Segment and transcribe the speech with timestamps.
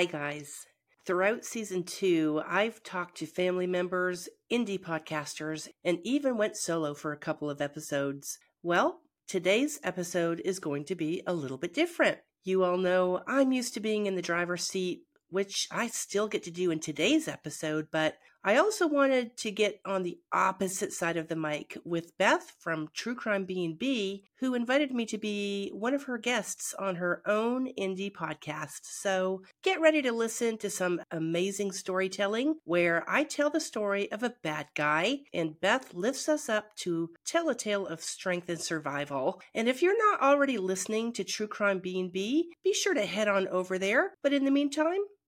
[0.00, 0.64] Hi, guys.
[1.04, 7.12] Throughout season two, I've talked to family members, indie podcasters, and even went solo for
[7.12, 8.38] a couple of episodes.
[8.62, 12.16] Well, today's episode is going to be a little bit different.
[12.44, 16.44] You all know I'm used to being in the driver's seat, which I still get
[16.44, 21.18] to do in today's episode, but I also wanted to get on the opposite side
[21.18, 25.92] of the mic with Beth from True Crime B&B, who invited me to be one
[25.92, 28.80] of her guests on her own indie podcast.
[28.82, 34.22] So get ready to listen to some amazing storytelling where I tell the story of
[34.22, 38.60] a bad guy and Beth lifts us up to tell a tale of strength and
[38.60, 39.42] survival.
[39.54, 43.48] And if you're not already listening to True Crime B&B, be sure to head on
[43.48, 44.14] over there.
[44.22, 45.00] But in the meantime,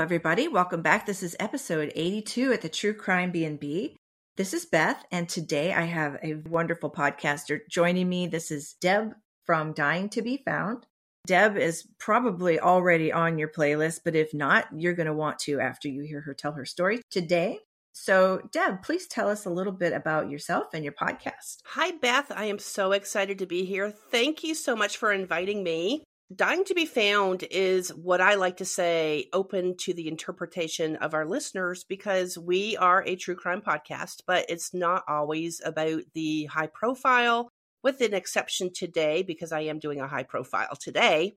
[0.00, 0.46] Everybody.
[0.46, 1.06] Welcome back.
[1.06, 3.96] This is episode 82 at the True Crime B&B.
[4.36, 8.26] This is Beth, and today I have a wonderful podcaster joining me.
[8.26, 9.14] This is Deb
[9.46, 10.86] from Dying to Be Found.
[11.26, 15.60] Deb is probably already on your playlist, but if not, you're going to want to
[15.60, 17.60] after you hear her tell her story today.
[17.94, 21.62] So, Deb, please tell us a little bit about yourself and your podcast.
[21.64, 22.30] Hi, Beth.
[22.30, 23.90] I am so excited to be here.
[24.10, 26.04] Thank you so much for inviting me.
[26.34, 31.14] Dying to be found is what I like to say open to the interpretation of
[31.14, 36.46] our listeners because we are a true crime podcast, but it's not always about the
[36.46, 37.48] high profile,
[37.84, 41.36] with an exception today because I am doing a high profile today.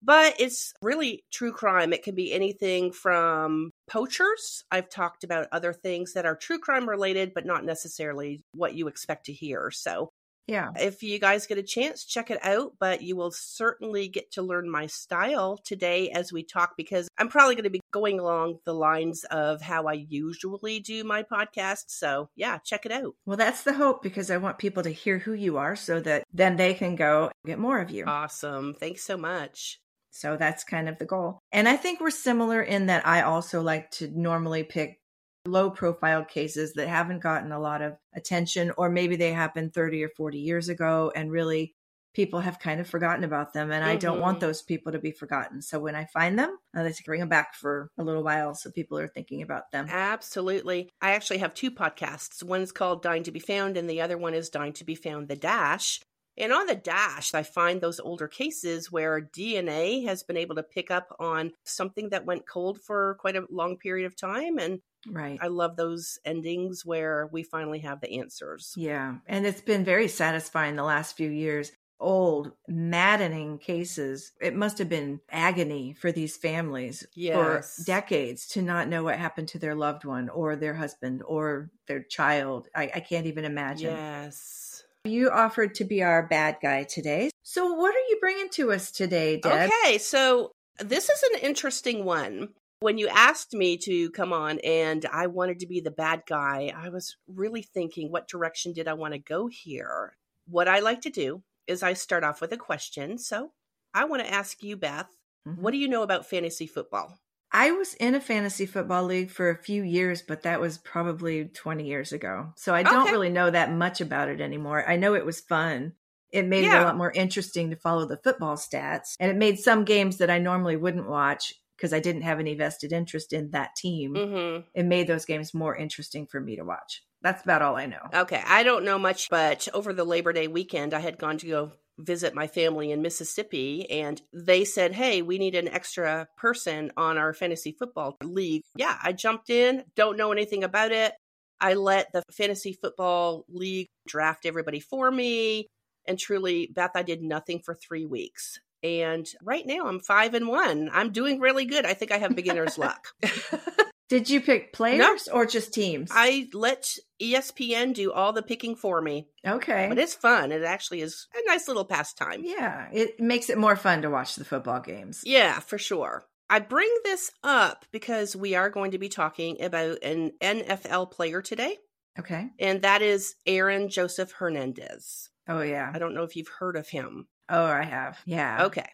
[0.00, 1.92] But it's really true crime.
[1.92, 4.62] It can be anything from poachers.
[4.70, 8.86] I've talked about other things that are true crime related, but not necessarily what you
[8.86, 9.72] expect to hear.
[9.72, 10.10] So
[10.50, 10.70] yeah.
[10.76, 12.72] If you guys get a chance, check it out.
[12.80, 17.28] But you will certainly get to learn my style today as we talk because I'm
[17.28, 21.84] probably going to be going along the lines of how I usually do my podcast.
[21.88, 23.14] So, yeah, check it out.
[23.24, 26.24] Well, that's the hope because I want people to hear who you are so that
[26.34, 28.04] then they can go get more of you.
[28.06, 28.74] Awesome.
[28.74, 29.80] Thanks so much.
[30.10, 31.38] So that's kind of the goal.
[31.52, 34.99] And I think we're similar in that I also like to normally pick
[35.46, 40.04] low profile cases that haven't gotten a lot of attention, or maybe they happened 30
[40.04, 41.74] or 40 years ago and really
[42.12, 43.70] people have kind of forgotten about them.
[43.70, 43.92] And mm-hmm.
[43.92, 44.46] I don't want mm-hmm.
[44.46, 45.62] those people to be forgotten.
[45.62, 48.54] So when I find them, I like to bring them back for a little while
[48.54, 49.86] so people are thinking about them.
[49.88, 50.90] Absolutely.
[51.00, 52.42] I actually have two podcasts.
[52.42, 55.28] One's called Dying to Be Found, and the other one is Dying to Be Found
[55.28, 56.00] The Dash.
[56.38, 60.62] And on the dash, I find those older cases where DNA has been able to
[60.62, 64.58] pick up on something that went cold for quite a long period of time.
[64.58, 65.38] And Right.
[65.40, 68.74] I love those endings where we finally have the answers.
[68.76, 69.16] Yeah.
[69.26, 71.72] And it's been very satisfying the last few years.
[71.98, 74.32] Old, maddening cases.
[74.40, 77.76] It must have been agony for these families yes.
[77.76, 81.70] for decades to not know what happened to their loved one or their husband or
[81.88, 82.68] their child.
[82.74, 83.90] I, I can't even imagine.
[83.90, 84.82] Yes.
[85.04, 87.30] You offered to be our bad guy today.
[87.42, 89.70] So, what are you bringing to us today, Deb?
[89.70, 92.50] Okay, so this is an interesting one.
[92.80, 96.72] When you asked me to come on and I wanted to be the bad guy,
[96.74, 100.16] I was really thinking, what direction did I want to go here?
[100.46, 103.18] What I like to do is I start off with a question.
[103.18, 103.52] So
[103.94, 105.08] I want to ask you, Beth,
[105.46, 105.60] mm-hmm.
[105.60, 107.18] what do you know about fantasy football?
[107.52, 111.46] I was in a fantasy football league for a few years, but that was probably
[111.46, 112.52] 20 years ago.
[112.56, 113.12] So I don't okay.
[113.12, 114.88] really know that much about it anymore.
[114.88, 115.94] I know it was fun.
[116.30, 116.76] It made yeah.
[116.76, 119.16] it a lot more interesting to follow the football stats.
[119.18, 122.54] And it made some games that I normally wouldn't watch because I didn't have any
[122.54, 124.60] vested interest in that team, mm-hmm.
[124.74, 127.02] it made those games more interesting for me to watch.
[127.22, 128.02] That's about all I know.
[128.12, 128.42] Okay.
[128.46, 131.72] I don't know much, but over the Labor Day weekend, I had gone to go
[132.00, 137.18] visit my family in Mississippi and they said, Hey, we need an extra person on
[137.18, 138.62] our fantasy football league.
[138.76, 141.12] Yeah, I jumped in, don't know anything about it.
[141.60, 145.66] I let the fantasy football league draft everybody for me.
[146.06, 148.58] And truly, Beth, I did nothing for three weeks.
[148.82, 150.90] And right now I'm five and one.
[150.92, 151.84] I'm doing really good.
[151.84, 153.08] I think I have beginner's luck.
[154.10, 156.10] Did you pick players no, or just teams?
[156.12, 159.28] I let ESPN do all the picking for me.
[159.46, 159.86] Okay.
[159.88, 160.50] But it's fun.
[160.50, 162.42] It actually is a nice little pastime.
[162.44, 162.88] Yeah.
[162.92, 165.22] It makes it more fun to watch the football games.
[165.24, 166.24] Yeah, for sure.
[166.50, 171.40] I bring this up because we are going to be talking about an NFL player
[171.40, 171.76] today.
[172.18, 172.48] Okay.
[172.58, 175.30] And that is Aaron Joseph Hernandez.
[175.48, 175.88] Oh, yeah.
[175.94, 177.28] I don't know if you've heard of him.
[177.48, 178.18] Oh, I have.
[178.26, 178.64] Yeah.
[178.64, 178.88] Okay.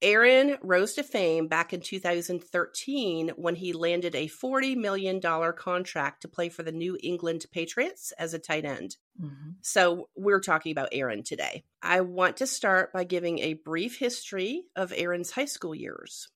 [0.00, 6.28] Aaron rose to fame back in 2013 when he landed a $40 million contract to
[6.28, 8.96] play for the New England Patriots as a tight end.
[9.20, 9.50] Mm-hmm.
[9.60, 11.64] So, we're talking about Aaron today.
[11.82, 16.28] I want to start by giving a brief history of Aaron's high school years.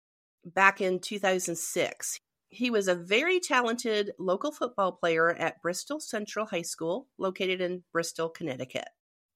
[0.44, 2.18] Back in 2006,
[2.48, 7.84] he was a very talented local football player at Bristol Central High School, located in
[7.92, 8.88] Bristol, Connecticut.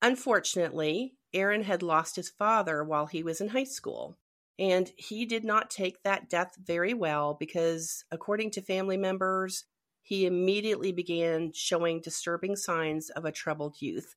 [0.03, 4.19] Unfortunately, Aaron had lost his father while he was in high school.
[4.59, 9.65] And he did not take that death very well because, according to family members,
[10.03, 14.17] he immediately began showing disturbing signs of a troubled youth.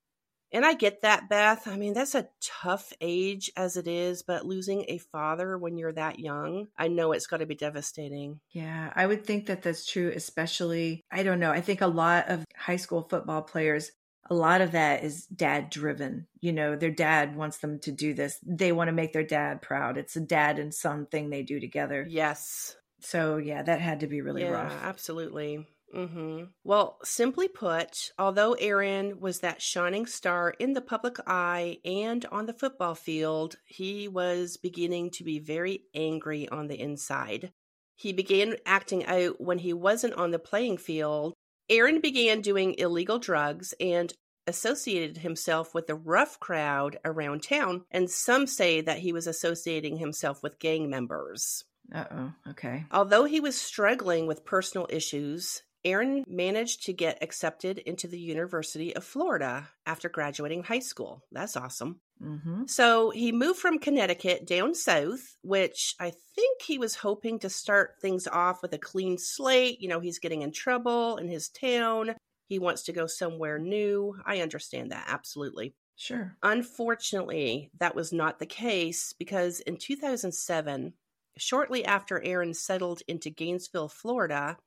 [0.52, 1.68] And I get that, Beth.
[1.68, 5.92] I mean, that's a tough age as it is, but losing a father when you're
[5.92, 8.40] that young, I know it's got to be devastating.
[8.50, 12.28] Yeah, I would think that that's true, especially, I don't know, I think a lot
[12.28, 13.92] of high school football players
[14.30, 16.26] a lot of that is dad driven.
[16.40, 18.38] You know, their dad wants them to do this.
[18.46, 19.98] They want to make their dad proud.
[19.98, 22.06] It's a dad and son thing they do together.
[22.08, 22.76] Yes.
[23.00, 24.74] So, yeah, that had to be really yeah, rough.
[24.82, 25.66] Absolutely.
[25.94, 26.44] Mm-hmm.
[26.62, 32.46] Well, simply put, although Aaron was that shining star in the public eye and on
[32.46, 37.50] the football field, he was beginning to be very angry on the inside.
[37.96, 41.34] He began acting out when he wasn't on the playing field
[41.70, 44.12] Aaron began doing illegal drugs and
[44.50, 49.96] associated himself with the rough crowd around town, and some say that he was associating
[49.96, 51.64] himself with gang members.
[51.94, 52.84] Uh oh, okay.
[52.92, 58.94] Although he was struggling with personal issues, Aaron managed to get accepted into the University
[58.94, 61.24] of Florida after graduating high school.
[61.32, 62.00] That's awesome.
[62.22, 62.64] Mm-hmm.
[62.66, 67.94] So he moved from Connecticut down south, which I think he was hoping to start
[68.00, 69.80] things off with a clean slate.
[69.80, 72.14] You know, he's getting in trouble in his town.
[72.50, 74.16] He wants to go somewhere new.
[74.26, 75.72] I understand that absolutely.
[75.94, 76.36] Sure.
[76.42, 80.94] Unfortunately, that was not the case because in 2007,
[81.38, 84.58] shortly after Aaron settled into Gainesville, Florida,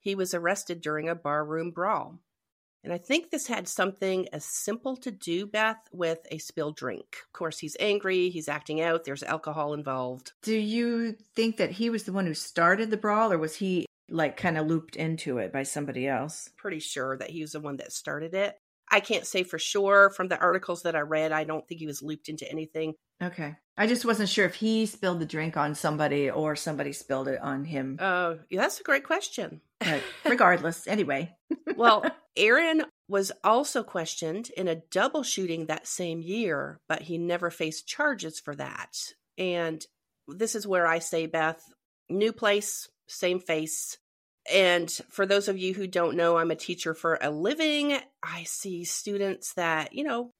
[0.00, 2.20] he was arrested during a barroom brawl.
[2.82, 7.18] And I think this had something as simple to do, Beth, with a spilled drink.
[7.26, 10.32] Of course, he's angry, he's acting out, there's alcohol involved.
[10.40, 13.84] Do you think that he was the one who started the brawl, or was he
[14.08, 16.50] like kind of looped into it by somebody else?
[16.56, 18.56] Pretty sure that he was the one that started it.
[18.90, 21.32] I can't say for sure from the articles that I read.
[21.32, 22.94] I don't think he was looped into anything.
[23.22, 23.56] Okay.
[23.76, 27.40] I just wasn't sure if he spilled the drink on somebody or somebody spilled it
[27.40, 27.98] on him.
[28.00, 29.60] Oh, uh, that's a great question.
[29.80, 31.34] But regardless, anyway.
[31.76, 32.04] well,
[32.36, 37.86] Aaron was also questioned in a double shooting that same year, but he never faced
[37.86, 38.96] charges for that.
[39.36, 39.84] And
[40.28, 41.62] this is where I say, Beth,
[42.08, 43.98] new place, same face.
[44.52, 47.98] And for those of you who don't know, I'm a teacher for a living.
[48.22, 50.30] I see students that, you know,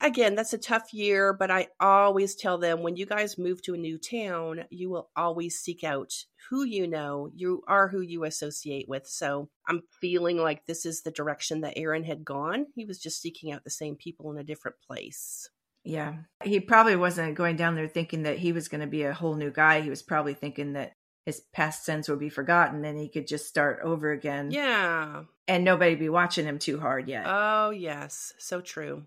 [0.00, 3.74] again, that's a tough year, but I always tell them when you guys move to
[3.74, 6.12] a new town, you will always seek out
[6.50, 7.30] who you know.
[7.34, 9.06] You are who you associate with.
[9.06, 12.66] So I'm feeling like this is the direction that Aaron had gone.
[12.74, 15.48] He was just seeking out the same people in a different place.
[15.84, 16.14] Yeah.
[16.44, 19.34] He probably wasn't going down there thinking that he was going to be a whole
[19.34, 19.80] new guy.
[19.80, 20.92] He was probably thinking that
[21.24, 24.50] his past sins would be forgotten and he could just start over again.
[24.50, 25.24] Yeah.
[25.46, 27.24] And nobody be watching him too hard yet.
[27.26, 28.32] Oh, yes.
[28.38, 29.04] So true.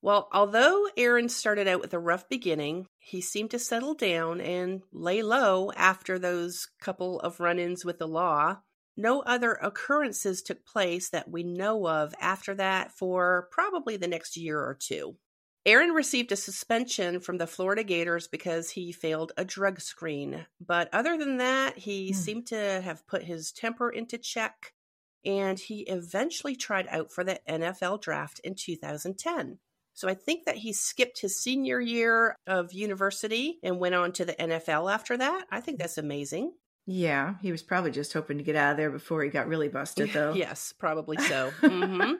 [0.00, 4.82] Well, although Aaron started out with a rough beginning, he seemed to settle down and
[4.92, 8.58] lay low after those couple of run ins with the law.
[8.96, 14.36] No other occurrences took place that we know of after that for probably the next
[14.36, 15.16] year or two.
[15.68, 20.46] Aaron received a suspension from the Florida Gators because he failed a drug screen.
[20.58, 22.14] But other than that, he mm.
[22.14, 24.72] seemed to have put his temper into check
[25.26, 29.58] and he eventually tried out for the NFL draft in 2010.
[29.92, 34.24] So I think that he skipped his senior year of university and went on to
[34.24, 35.44] the NFL after that.
[35.50, 36.54] I think that's amazing.
[36.86, 39.68] Yeah, he was probably just hoping to get out of there before he got really
[39.68, 40.32] busted, though.
[40.32, 41.52] yes, probably so.
[41.60, 42.14] mm-hmm.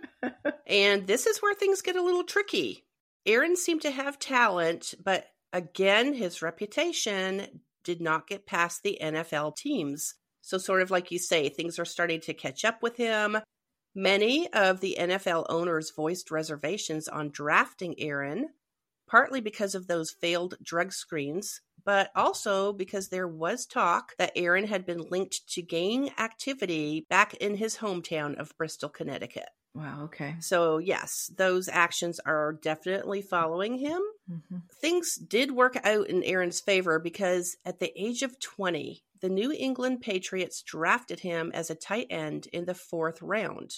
[0.67, 2.85] and this is where things get a little tricky.
[3.28, 9.54] Aaron seemed to have talent, but again, his reputation did not get past the NFL
[9.54, 10.14] teams.
[10.40, 13.37] So, sort of like you say, things are starting to catch up with him.
[13.94, 18.49] Many of the NFL owners voiced reservations on drafting Aaron,
[19.06, 24.66] partly because of those failed drug screens, but also because there was talk that Aaron
[24.66, 29.50] had been linked to gang activity back in his hometown of Bristol, Connecticut.
[29.78, 30.35] Wow, okay.
[30.40, 34.02] So, yes, those actions are definitely following him.
[34.28, 34.56] Mm-hmm.
[34.80, 39.52] Things did work out in Aaron's favor because at the age of 20, the New
[39.56, 43.70] England Patriots drafted him as a tight end in the fourth round.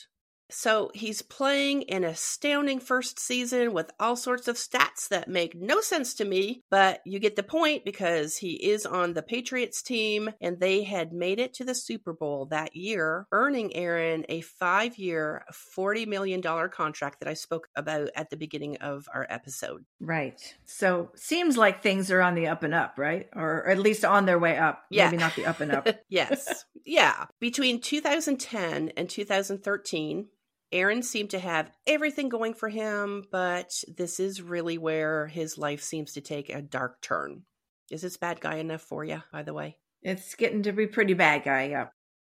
[0.51, 5.81] So he's playing an astounding first season with all sorts of stats that make no
[5.81, 10.31] sense to me, but you get the point because he is on the Patriots team
[10.41, 14.99] and they had made it to the Super Bowl that year, earning Aaron a five
[14.99, 15.45] year,
[15.77, 19.85] $40 million contract that I spoke about at the beginning of our episode.
[20.01, 20.41] Right.
[20.67, 23.29] So seems like things are on the up and up, right?
[23.35, 24.83] Or at least on their way up.
[24.91, 25.07] Yeah.
[25.07, 25.89] Maybe not the up and up.
[26.09, 26.65] yes.
[26.85, 27.27] Yeah.
[27.39, 30.27] Between 2010 and 2013,
[30.73, 35.83] Aaron seemed to have everything going for him, but this is really where his life
[35.83, 37.43] seems to take a dark turn.
[37.91, 39.79] Is this bad guy enough for you, by the way?
[40.03, 41.89] It's getting to be pretty bad guy, yeah.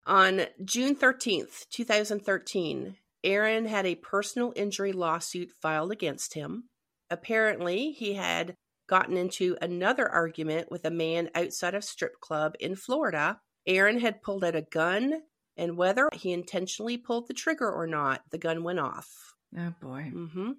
[0.07, 6.65] On June 13th, 2013, Aaron had a personal injury lawsuit filed against him.
[7.11, 8.57] Apparently, he had
[8.89, 13.39] gotten into another argument with a man outside of a strip club in Florida.
[13.67, 15.23] Aaron had pulled out a gun
[15.62, 19.37] and whether he intentionally pulled the trigger or not, the gun went off.
[19.57, 20.11] Oh boy.
[20.12, 20.52] hmm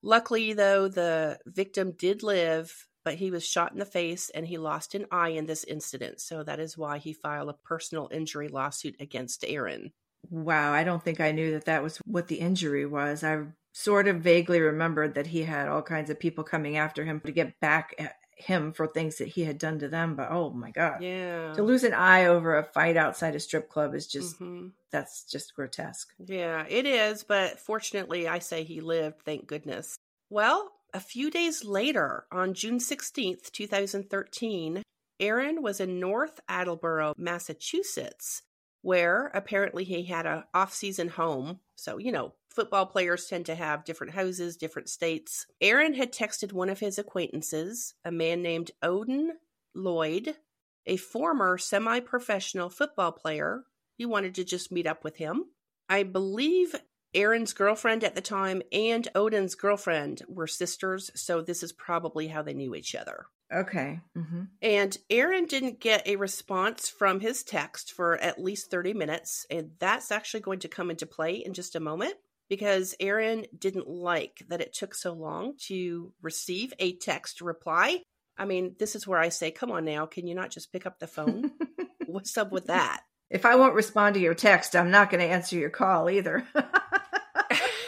[0.00, 4.58] Luckily, though, the victim did live, but he was shot in the face and he
[4.58, 6.20] lost an eye in this incident.
[6.20, 9.92] So that is why he filed a personal injury lawsuit against Aaron.
[10.30, 13.24] Wow, I don't think I knew that that was what the injury was.
[13.24, 17.20] I sort of vaguely remembered that he had all kinds of people coming after him
[17.20, 20.14] to get back at him for things that he had done to them.
[20.16, 21.02] But oh my God.
[21.02, 21.52] Yeah.
[21.54, 24.72] To lose an eye over a fight outside a strip club is just, Mhm.
[24.90, 26.12] that's just grotesque.
[26.18, 29.96] Yeah, it is, but fortunately, I say he lived, thank goodness.
[30.30, 34.82] Well, a few days later, on June 16th, 2013,
[35.20, 38.42] Aaron was in North Attleboro, Massachusetts,
[38.84, 41.58] where apparently he had a off-season home.
[41.74, 45.46] So, you know, football players tend to have different houses, different states.
[45.62, 49.32] Aaron had texted one of his acquaintances, a man named Odin
[49.74, 50.36] Lloyd,
[50.84, 53.64] a former semi-professional football player.
[53.96, 55.46] He wanted to just meet up with him.
[55.88, 56.74] I believe
[57.14, 62.42] Aaron's girlfriend at the time and Odin's girlfriend were sisters, so this is probably how
[62.42, 63.26] they knew each other.
[63.52, 64.00] Okay.
[64.16, 69.46] hmm And Aaron didn't get a response from his text for at least 30 minutes,
[69.50, 72.14] and that's actually going to come into play in just a moment
[72.48, 78.00] because Aaron didn't like that it took so long to receive a text reply.
[78.36, 80.86] I mean, this is where I say, come on now, can you not just pick
[80.86, 81.52] up the phone?
[82.06, 83.02] What's up with that?
[83.30, 86.46] if I won't respond to your text, I'm not going to answer your call either.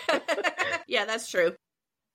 [0.88, 1.54] yeah, that's true.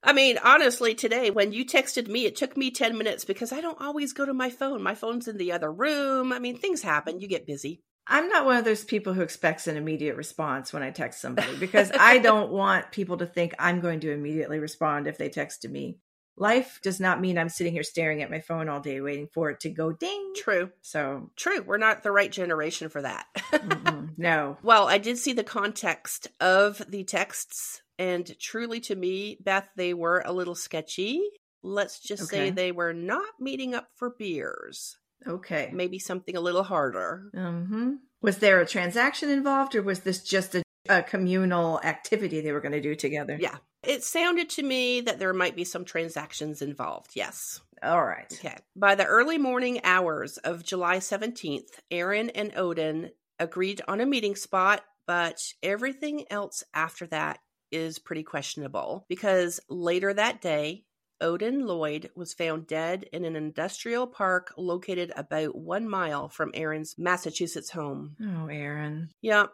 [0.03, 3.62] I mean, honestly, today when you texted me, it took me 10 minutes because I
[3.62, 4.81] don't always go to my phone.
[4.81, 6.34] My phone's in the other room.
[6.34, 7.20] I mean, things happen.
[7.20, 7.81] You get busy.
[8.08, 11.55] I'm not one of those people who expects an immediate response when I text somebody
[11.58, 15.62] because I don't want people to think I'm going to immediately respond if they text
[15.62, 16.00] to me.
[16.38, 19.51] Life does not mean I'm sitting here staring at my phone all day waiting for
[19.51, 20.34] it to go ding.
[20.36, 20.72] True.
[20.81, 21.62] So, True.
[21.62, 23.27] We're not the right generation for that.
[24.17, 24.58] no.
[24.63, 29.93] well, I did see the context of the texts, and truly to me, Beth, they
[29.93, 31.22] were a little sketchy.
[31.62, 34.98] Let's just say they were not meeting up for beers.
[35.27, 35.70] Okay.
[35.72, 37.29] Maybe something a little harder.
[37.31, 42.51] hmm Was there a transaction involved or was this just a, a communal activity they
[42.51, 43.38] were going to do together?
[43.39, 43.58] Yeah.
[43.84, 47.12] It sounded to me that there might be some transactions involved.
[47.13, 47.62] Yes.
[47.84, 48.34] All right.
[48.34, 48.58] Okay.
[48.75, 54.36] By the early morning hours of July 17th, Aaron and Odin agreed on a meeting
[54.36, 57.38] spot, but everything else after that
[57.72, 60.84] is pretty questionable because later that day,
[61.22, 66.96] Odin Lloyd was found dead in an industrial park located about one mile from Aaron's
[66.98, 68.16] Massachusetts home.
[68.22, 69.10] Oh, Aaron.
[69.22, 69.46] Yeah.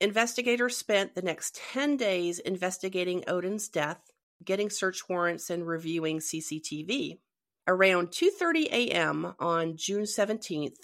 [0.00, 4.00] Investigators spent the next 10 days investigating Odin's death,
[4.44, 7.20] getting search warrants and reviewing CCTV.
[7.68, 9.34] Around 2:30 a.m.
[9.38, 10.74] on June 17th,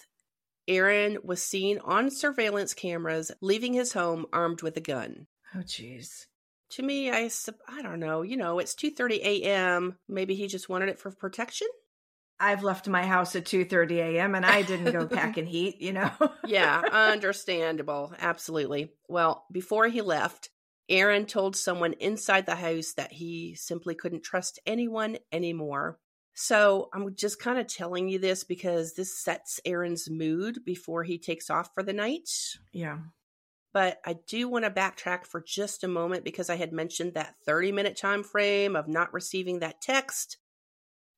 [0.68, 5.26] Aaron was seen on surveillance cameras leaving his home armed with a gun.
[5.56, 6.26] Oh, jeez.
[6.70, 7.30] To me, I
[7.66, 9.98] I don't know, you know, it's 2:30 a.m.
[10.08, 11.68] Maybe he just wanted it for protection?
[12.40, 14.34] I've left my house at 2:30 a.m.
[14.34, 16.10] and I didn't go packing heat, you know.
[16.42, 18.12] yeah, understandable.
[18.18, 18.92] Absolutely.
[19.08, 20.50] Well, before he left,
[20.88, 25.98] Aaron told someone inside the house that he simply couldn't trust anyone anymore.
[26.34, 31.18] So I'm just kind of telling you this because this sets Aaron's mood before he
[31.18, 32.28] takes off for the night.
[32.72, 32.98] yeah.
[33.72, 37.34] But I do want to backtrack for just a moment because I had mentioned that
[37.44, 40.38] 30 minute time frame of not receiving that text.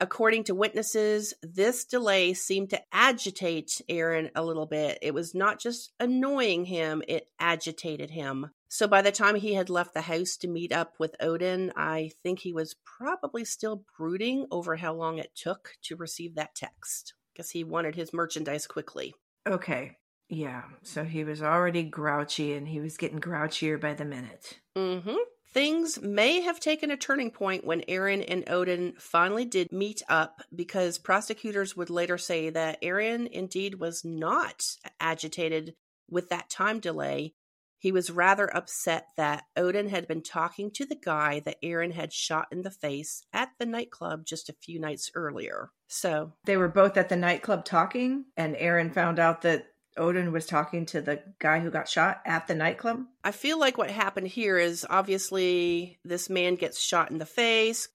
[0.03, 4.99] According to witnesses, this delay seemed to agitate Aaron a little bit.
[5.03, 8.51] It was not just annoying him, it agitated him.
[8.69, 12.13] So by the time he had left the house to meet up with Odin, I
[12.23, 17.13] think he was probably still brooding over how long it took to receive that text
[17.35, 19.13] because he wanted his merchandise quickly.
[19.47, 19.99] Okay.
[20.31, 24.61] Yeah, so he was already grouchy and he was getting grouchier by the minute.
[24.77, 25.17] Mm-hmm.
[25.53, 30.43] Things may have taken a turning point when Aaron and Odin finally did meet up
[30.55, 34.63] because prosecutors would later say that Aaron indeed was not
[35.01, 35.75] agitated
[36.09, 37.35] with that time delay.
[37.81, 42.13] He was rather upset that Odin had been talking to the guy that Aaron had
[42.13, 45.71] shot in the face at the nightclub just a few nights earlier.
[45.89, 49.67] So they were both at the nightclub talking, and Aaron found out that
[49.97, 53.05] Odin was talking to the guy who got shot at the nightclub?
[53.25, 57.89] I feel like what happened here is obviously this man gets shot in the face.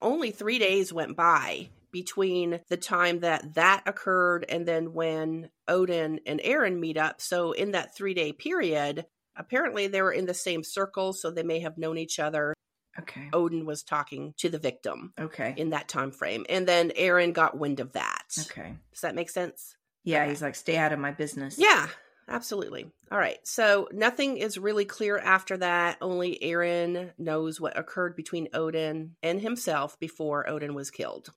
[0.00, 6.20] Only three days went by between the time that that occurred and then when Odin
[6.26, 7.20] and Aaron meet up.
[7.20, 11.42] So, in that three day period, apparently they were in the same circle, so they
[11.42, 12.54] may have known each other.
[12.98, 13.28] Okay.
[13.32, 15.12] Odin was talking to the victim.
[15.18, 15.54] Okay.
[15.56, 16.44] In that time frame.
[16.48, 18.24] And then Aaron got wind of that.
[18.50, 18.74] Okay.
[18.92, 19.76] Does that make sense?
[20.04, 21.58] Yeah, he's like, stay out of my business.
[21.58, 21.88] Yeah,
[22.28, 22.90] absolutely.
[23.10, 23.38] All right.
[23.44, 25.98] So nothing is really clear after that.
[26.00, 31.32] Only Aaron knows what occurred between Odin and himself before Odin was killed.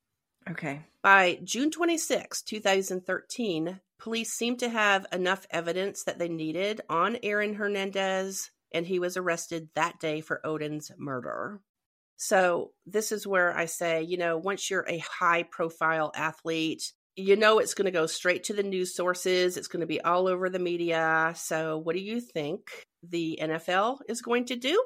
[0.50, 0.82] Okay.
[1.02, 7.56] By June 26, 2013, police seemed to have enough evidence that they needed on Aaron
[7.56, 11.62] Hernandez, and he was arrested that day for Odin's murder.
[12.16, 17.36] So, this is where I say, you know, once you're a high profile athlete, you
[17.36, 19.58] know it's going to go straight to the news sources.
[19.58, 21.34] It's going to be all over the media.
[21.36, 22.70] So, what do you think
[23.04, 24.84] the NFL is going to do?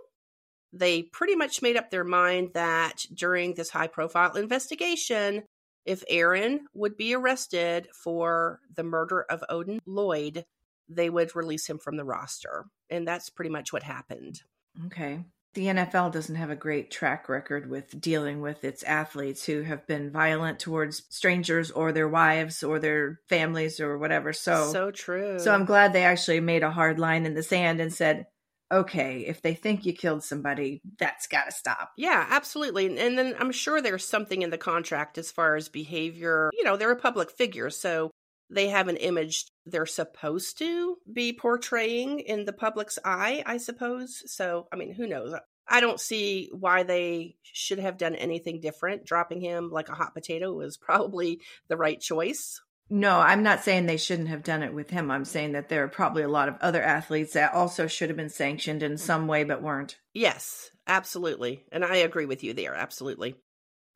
[0.74, 5.43] They pretty much made up their mind that during this high profile investigation,
[5.86, 10.43] if Aaron would be arrested for the murder of Odin Lloyd,
[10.89, 12.65] they would release him from the roster.
[12.89, 14.41] And that's pretty much what happened.
[14.88, 15.24] Okay
[15.58, 19.88] the NFL doesn't have a great track record with dealing with its athletes who have
[19.88, 24.34] been violent towards strangers or their wives or their families or whatever.
[24.34, 25.40] So So true.
[25.40, 28.28] So I'm glad they actually made a hard line in the sand and said,
[28.72, 32.96] "Okay, if they think you killed somebody, that's got to stop." Yeah, absolutely.
[32.96, 36.52] And then I'm sure there's something in the contract as far as behavior.
[36.54, 38.12] You know, they're a public figure, so
[38.49, 44.23] they have an image they're supposed to be portraying in the public's eye, I suppose.
[44.31, 45.33] So, I mean, who knows?
[45.67, 49.05] I don't see why they should have done anything different.
[49.05, 52.62] Dropping him like a hot potato was probably the right choice.
[52.89, 55.12] No, I'm not saying they shouldn't have done it with him.
[55.12, 58.15] I'm saying that there are probably a lot of other athletes that also should have
[58.15, 59.97] been sanctioned in some way but weren't.
[60.13, 61.65] Yes, absolutely.
[61.71, 62.73] And I agree with you there.
[62.73, 63.36] Absolutely.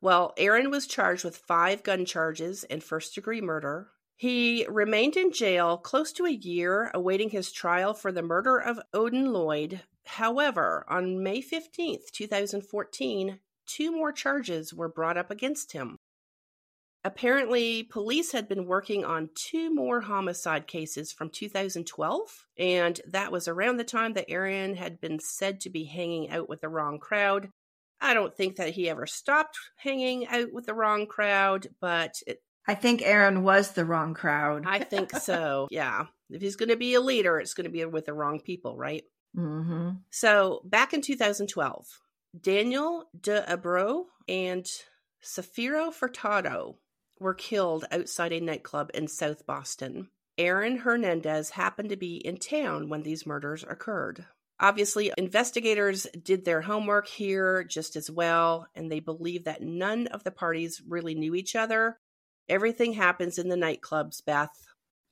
[0.02, 3.88] Well, Aaron was charged with five gun charges and first degree murder,
[4.22, 8.78] he remained in jail close to a year awaiting his trial for the murder of
[8.94, 9.82] Odin Lloyd.
[10.06, 15.96] However, on May 15th, 2014, two more charges were brought up against him.
[17.02, 23.48] Apparently, police had been working on two more homicide cases from 2012, and that was
[23.48, 27.00] around the time that Aaron had been said to be hanging out with the wrong
[27.00, 27.48] crowd.
[28.00, 32.38] I don't think that he ever stopped hanging out with the wrong crowd, but it
[32.66, 34.64] I think Aaron was the wrong crowd.
[34.66, 35.68] I think so.
[35.70, 36.06] Yeah.
[36.30, 38.76] If he's going to be a leader, it's going to be with the wrong people,
[38.76, 39.04] right?
[39.36, 39.90] Mm-hmm.
[40.10, 41.86] So back in 2012,
[42.40, 44.66] Daniel de Abreu and
[45.22, 46.76] Safiro Furtado
[47.18, 50.08] were killed outside a nightclub in South Boston.
[50.38, 54.24] Aaron Hernandez happened to be in town when these murders occurred.
[54.58, 60.24] Obviously, investigators did their homework here just as well, and they believe that none of
[60.24, 61.98] the parties really knew each other
[62.48, 64.50] Everything happens in the nightclubs, Beth.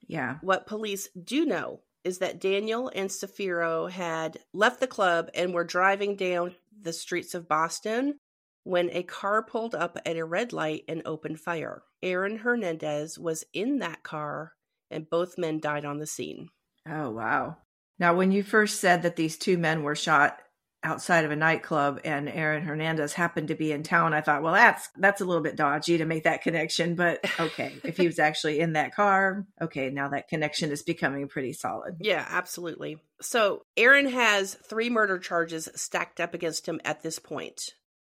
[0.07, 0.39] Yeah.
[0.43, 5.65] What police do know is that Daniel and Safiro had left the club and were
[5.65, 8.19] driving down the streets of Boston
[8.65, 11.83] when a car pulled up at a red light and opened fire.
[12.03, 14.53] Aaron Hernandez was in that car
[14.91, 16.49] and both men died on the scene.
[16.89, 17.59] Oh, wow.
[17.99, 20.41] Now, when you first said that these two men were shot
[20.83, 24.55] outside of a nightclub and Aaron Hernandez happened to be in town, I thought, well,
[24.55, 26.95] that's that's a little bit dodgy to make that connection.
[26.95, 31.29] But okay, if he was actually in that car, okay, now that connection is becoming
[31.29, 31.97] pretty solid.
[32.01, 32.99] Yeah, absolutely.
[33.21, 37.61] So Aaron has three murder charges stacked up against him at this point.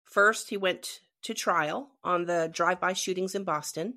[0.05, 3.95] First, he went to trial on the drive-by shootings in Boston.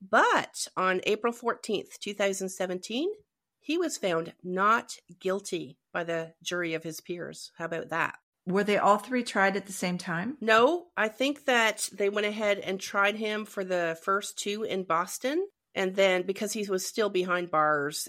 [0.00, 3.08] But on April 14th, 2017,
[3.68, 7.52] he was found not guilty by the jury of his peers.
[7.58, 8.14] How about that?
[8.46, 10.38] Were they all three tried at the same time?
[10.40, 14.84] No, I think that they went ahead and tried him for the first two in
[14.84, 15.46] Boston.
[15.74, 18.08] And then because he was still behind bars.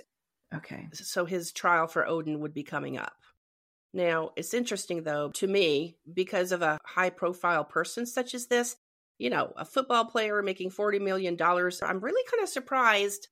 [0.56, 0.88] Okay.
[0.94, 3.18] So his trial for Odin would be coming up.
[3.94, 8.78] Now, it's interesting though to me because of a high profile person such as this,
[9.18, 11.36] you know, a football player making $40 million.
[11.42, 13.28] I'm really kind of surprised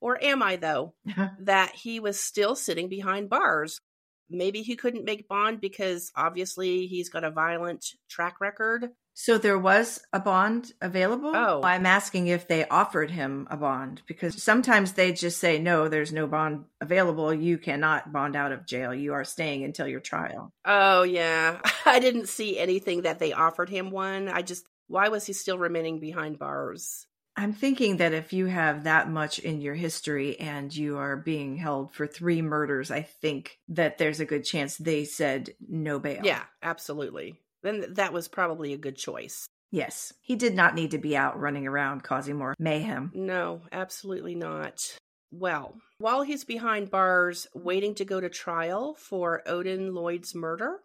[0.00, 0.94] or am I though,
[1.40, 3.80] that he was still sitting behind bars.
[4.28, 8.90] Maybe he couldn't make bond because obviously he's got a violent track record.
[9.12, 11.32] So there was a bond available?
[11.34, 11.60] Oh.
[11.62, 16.12] I'm asking if they offered him a bond because sometimes they just say, no, there's
[16.12, 17.34] no bond available.
[17.34, 18.94] You cannot bond out of jail.
[18.94, 20.52] You are staying until your trial.
[20.64, 21.60] Oh, yeah.
[21.84, 24.28] I didn't see anything that they offered him one.
[24.28, 27.06] I just, why was he still remaining behind bars?
[27.36, 31.56] I'm thinking that if you have that much in your history and you are being
[31.56, 36.20] held for three murders, I think that there's a good chance they said no bail.
[36.22, 37.36] Yeah, absolutely.
[37.62, 39.46] Then that was probably a good choice.
[39.70, 40.12] Yes.
[40.20, 43.12] He did not need to be out running around causing more mayhem.
[43.14, 44.98] No, absolutely not.
[45.32, 50.80] Well, while he's behind bars waiting to go to trial for Odin Lloyd's murder,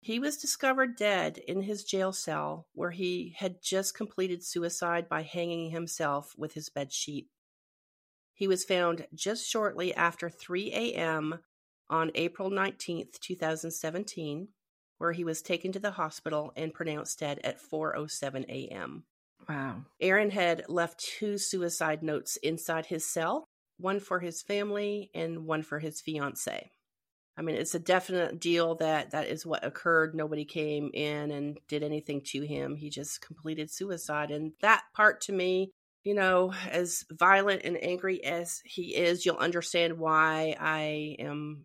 [0.00, 5.22] he was discovered dead in his jail cell where he had just completed suicide by
[5.22, 7.28] hanging himself with his bed sheet.
[8.32, 11.40] He was found just shortly after 3 a.m.
[11.90, 14.48] on April 19th, 2017,
[14.96, 19.04] where he was taken to the hospital and pronounced dead at 4:07 a.m.
[19.46, 19.84] Wow.
[20.00, 23.44] Aaron had left two suicide notes inside his cell,
[23.76, 26.70] one for his family and one for his fiance.
[27.40, 30.14] I mean, it's a definite deal that that is what occurred.
[30.14, 32.76] Nobody came in and did anything to him.
[32.76, 34.30] He just completed suicide.
[34.30, 35.70] And that part to me,
[36.04, 41.64] you know, as violent and angry as he is, you'll understand why I am.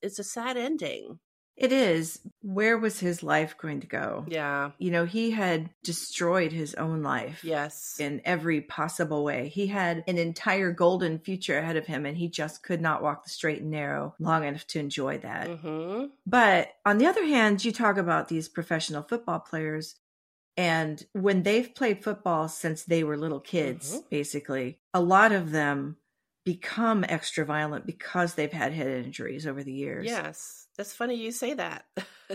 [0.00, 1.18] It's a sad ending.
[1.56, 2.20] It is.
[2.42, 4.26] Where was his life going to go?
[4.28, 4.72] Yeah.
[4.78, 7.42] You know, he had destroyed his own life.
[7.42, 7.96] Yes.
[7.98, 9.48] In every possible way.
[9.48, 13.24] He had an entire golden future ahead of him, and he just could not walk
[13.24, 15.48] the straight and narrow long enough to enjoy that.
[15.48, 16.06] Mm-hmm.
[16.26, 19.96] But on the other hand, you talk about these professional football players,
[20.58, 24.10] and when they've played football since they were little kids, Mhm.
[24.10, 25.96] basically, a lot of them
[26.44, 30.06] become extra violent because they've had head injuries over the years.
[30.06, 30.65] Yes.
[30.76, 31.84] That's funny you say that.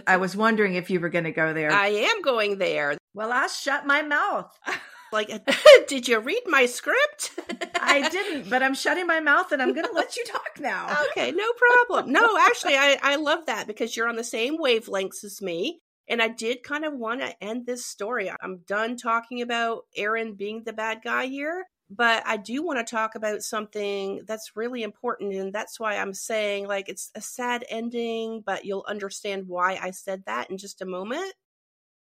[0.08, 1.72] I was wondering if you were going to go there.
[1.72, 2.98] I am going there.
[3.14, 4.58] well, I'll shut my mouth.
[5.14, 5.30] Like,
[5.88, 7.32] did you read my script?
[7.76, 10.98] I didn't, but I'm shutting my mouth and I'm going to let you talk now.
[11.12, 12.14] okay, no problem.
[12.14, 15.82] No, actually, I, I love that because you're on the same wavelengths as me.
[16.08, 18.32] And I did kind of want to end this story.
[18.42, 22.90] I'm done talking about Aaron being the bad guy here, but I do want to
[22.90, 25.34] talk about something that's really important.
[25.34, 29.92] And that's why I'm saying, like, it's a sad ending, but you'll understand why I
[29.92, 31.34] said that in just a moment.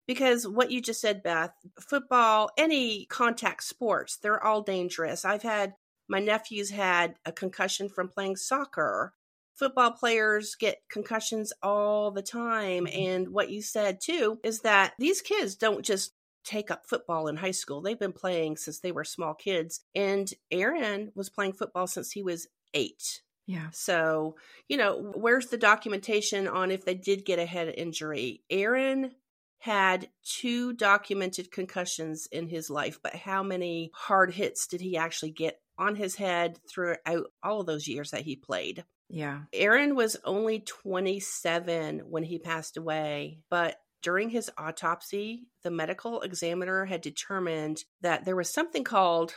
[0.08, 5.24] Because what you just said, Beth, football, any contact sports, they're all dangerous.
[5.24, 5.74] I've had
[6.08, 9.14] my nephews had a concussion from playing soccer.
[9.54, 12.86] Football players get concussions all the time.
[12.86, 13.00] Mm-hmm.
[13.00, 16.12] And what you said too is that these kids don't just
[16.46, 17.80] take up football in high school.
[17.80, 19.80] They've been playing since they were small kids.
[19.94, 23.22] And Aaron was playing football since he was eight.
[23.46, 23.68] Yeah.
[23.72, 24.36] So,
[24.68, 28.42] you know, where's the documentation on if they did get a head injury?
[28.50, 29.12] Aaron
[29.58, 35.30] had two documented concussions in his life, but how many hard hits did he actually
[35.30, 38.84] get on his head throughout all of those years that he played?
[39.08, 39.42] Yeah.
[39.52, 46.84] Aaron was only 27 when he passed away, but during his autopsy, the medical examiner
[46.84, 49.34] had determined that there was something called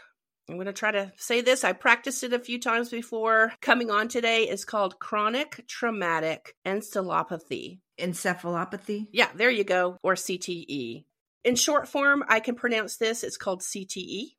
[0.49, 1.63] I'm going to try to say this.
[1.63, 4.45] I practiced it a few times before coming on today.
[4.45, 7.81] It's called chronic traumatic encephalopathy.
[7.99, 9.09] Encephalopathy.
[9.11, 9.97] Yeah, there you go.
[10.01, 11.05] Or CTE.
[11.43, 13.23] In short form, I can pronounce this.
[13.23, 14.29] It's called CTE.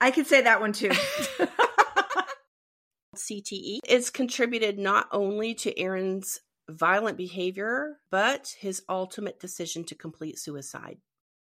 [0.00, 0.90] I can say that one too.
[3.16, 3.78] CTE.
[3.88, 10.98] is contributed not only to Aaron's violent behavior, but his ultimate decision to complete suicide.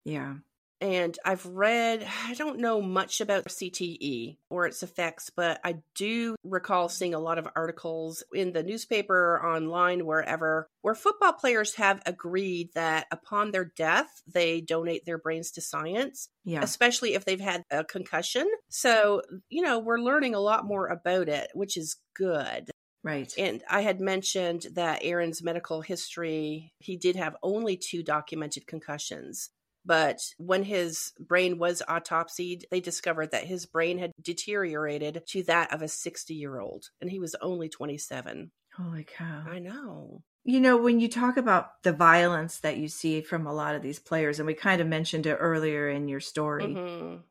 [0.05, 0.35] yeah.
[0.83, 6.37] And I've read, I don't know much about CTE or its effects, but I do
[6.43, 12.01] recall seeing a lot of articles in the newspaper, online, wherever, where football players have
[12.07, 16.63] agreed that upon their death, they donate their brains to science, Yeah.
[16.63, 18.51] especially if they've had a concussion.
[18.71, 22.71] So, you know, we're learning a lot more about it, which is good.
[23.03, 23.33] Right.
[23.39, 29.51] And I had mentioned that Aaron's medical history, he did have only two documented concussions.
[29.85, 35.73] But when his brain was autopsied, they discovered that his brain had deteriorated to that
[35.73, 38.51] of a 60 year old, and he was only 27.
[38.77, 39.45] Holy cow.
[39.49, 40.23] I know.
[40.45, 43.83] You know, when you talk about the violence that you see from a lot of
[43.83, 47.23] these players, and we kind of mentioned it earlier in your story, Mhm.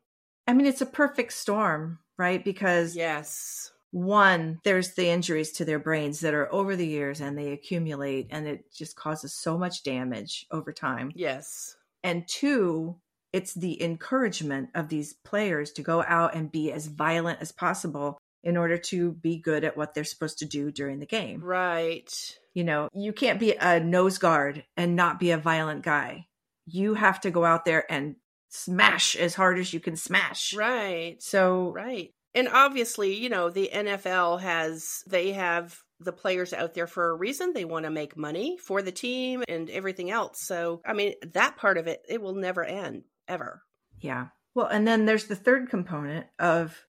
[0.46, 2.44] I mean, it's a perfect storm, right?
[2.44, 3.72] Because Yes.
[3.90, 8.28] One, there's the injuries to their brains that are over the years and they accumulate,
[8.30, 11.10] and it just causes so much damage over time.
[11.14, 11.76] Yes.
[12.02, 12.96] And two,
[13.32, 18.18] it's the encouragement of these players to go out and be as violent as possible
[18.42, 21.42] in order to be good at what they're supposed to do during the game.
[21.42, 22.38] Right.
[22.54, 26.26] You know, you can't be a nose guard and not be a violent guy.
[26.66, 28.16] You have to go out there and
[28.48, 30.54] smash as hard as you can smash.
[30.54, 31.16] Right.
[31.22, 32.12] So, Right.
[32.34, 37.16] And obviously, you know, the NFL has, they have the players out there for a
[37.16, 37.52] reason.
[37.52, 40.38] They want to make money for the team and everything else.
[40.44, 43.62] So, I mean, that part of it, it will never end, ever.
[43.98, 44.28] yeah.
[44.52, 46.84] Well, and then there's the third component of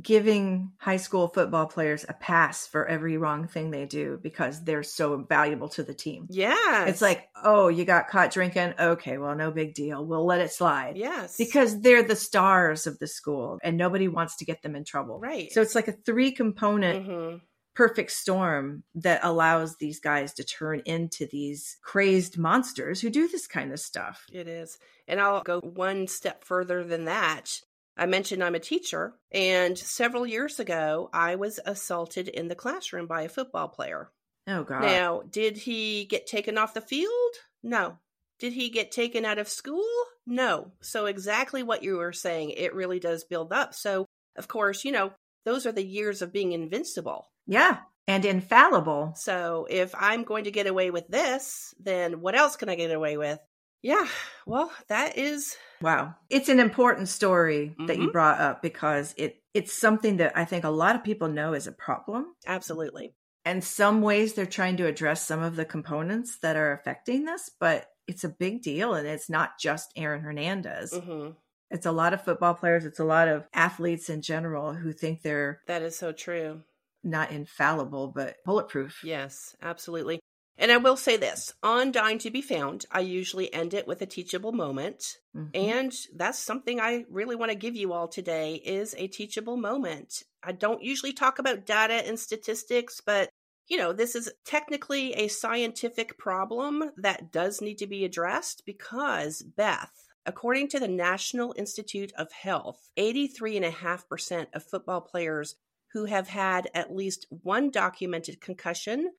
[0.00, 4.82] giving high school football players a pass for every wrong thing they do because they're
[4.84, 6.26] so valuable to the team.
[6.30, 6.86] Yeah.
[6.86, 8.74] It's like, oh, you got caught drinking.
[8.78, 10.04] Okay, well, no big deal.
[10.04, 10.96] We'll let it slide.
[10.96, 11.36] yes.
[11.36, 15.18] Because they're the stars of the school and nobody wants to get them in trouble.
[15.18, 15.52] Right.
[15.52, 17.36] So it's like a three component hmm
[17.74, 23.46] perfect storm that allows these guys to turn into these crazed monsters who do this
[23.46, 24.26] kind of stuff.
[24.32, 24.76] It is.
[25.08, 27.60] And I'll go one step further than that.
[28.00, 33.06] I mentioned I'm a teacher, and several years ago, I was assaulted in the classroom
[33.06, 34.10] by a football player.
[34.48, 34.80] Oh, God.
[34.80, 37.34] Now, did he get taken off the field?
[37.62, 37.98] No.
[38.38, 39.84] Did he get taken out of school?
[40.26, 40.72] No.
[40.80, 43.74] So, exactly what you were saying, it really does build up.
[43.74, 45.12] So, of course, you know,
[45.44, 47.28] those are the years of being invincible.
[47.46, 47.80] yeah.
[48.08, 49.12] And infallible.
[49.14, 52.90] So, if I'm going to get away with this, then what else can I get
[52.90, 53.38] away with?
[53.82, 54.08] Yeah,
[54.46, 56.16] well, that is Wow.
[56.28, 58.10] It's an important story that you Mhm.
[58.10, 61.66] brought up because it it's something that I think a lot of people know is
[61.66, 62.34] a problem.
[62.46, 63.14] absolutely.
[63.44, 67.50] And some ways they're trying to address some of the components that are affecting this,
[67.58, 71.00] but it's a big deal and it's not just Aaron Hernandez.
[71.00, 71.36] hmm
[71.70, 75.22] It's a lot of football players, it's a lot of athletes in general who think
[75.22, 76.64] they're That is so true.
[77.02, 79.02] not infallible but bulletproof.
[79.02, 80.20] Yes, absolutely.
[80.58, 84.02] And I will say this on Dying to Be Found, I usually end it with
[84.02, 85.18] a teachable moment.
[85.34, 85.50] Mhm.
[85.54, 90.22] And that's something I really want to give you all today is a teachable moment.
[90.42, 93.30] I don't usually talk about data and statistics, but
[93.70, 99.42] you know, this is technically a scientific problem that does need to be addressed because
[99.42, 105.54] Beth, according to the National Institute of Health, 83.5% of football players
[105.92, 109.12] who have had at least one documented concussion,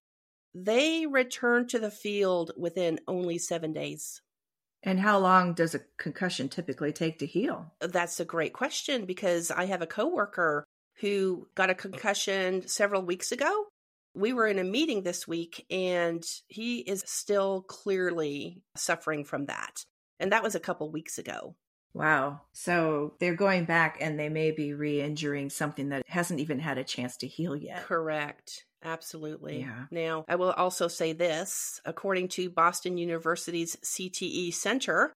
[0.53, 4.21] they return to the field within only 7 days.
[4.83, 7.71] And how long does a concussion typically take to heal?
[7.79, 10.65] That's a great question because I have a coworker
[10.99, 13.67] who got a concussion several weeks ago.
[14.13, 19.85] We were in a meeting this week and he is still clearly suffering from that.
[20.19, 21.55] And that was a couple weeks ago.
[21.93, 22.41] Wow.
[22.53, 26.77] So they're going back and they may be re injuring something that hasn't even had
[26.77, 27.83] a chance to heal yet.
[27.83, 28.65] Correct.
[28.83, 29.61] Absolutely.
[29.61, 29.85] Yeah.
[29.91, 35.13] Now, I will also say this according to Boston University's CTE Center,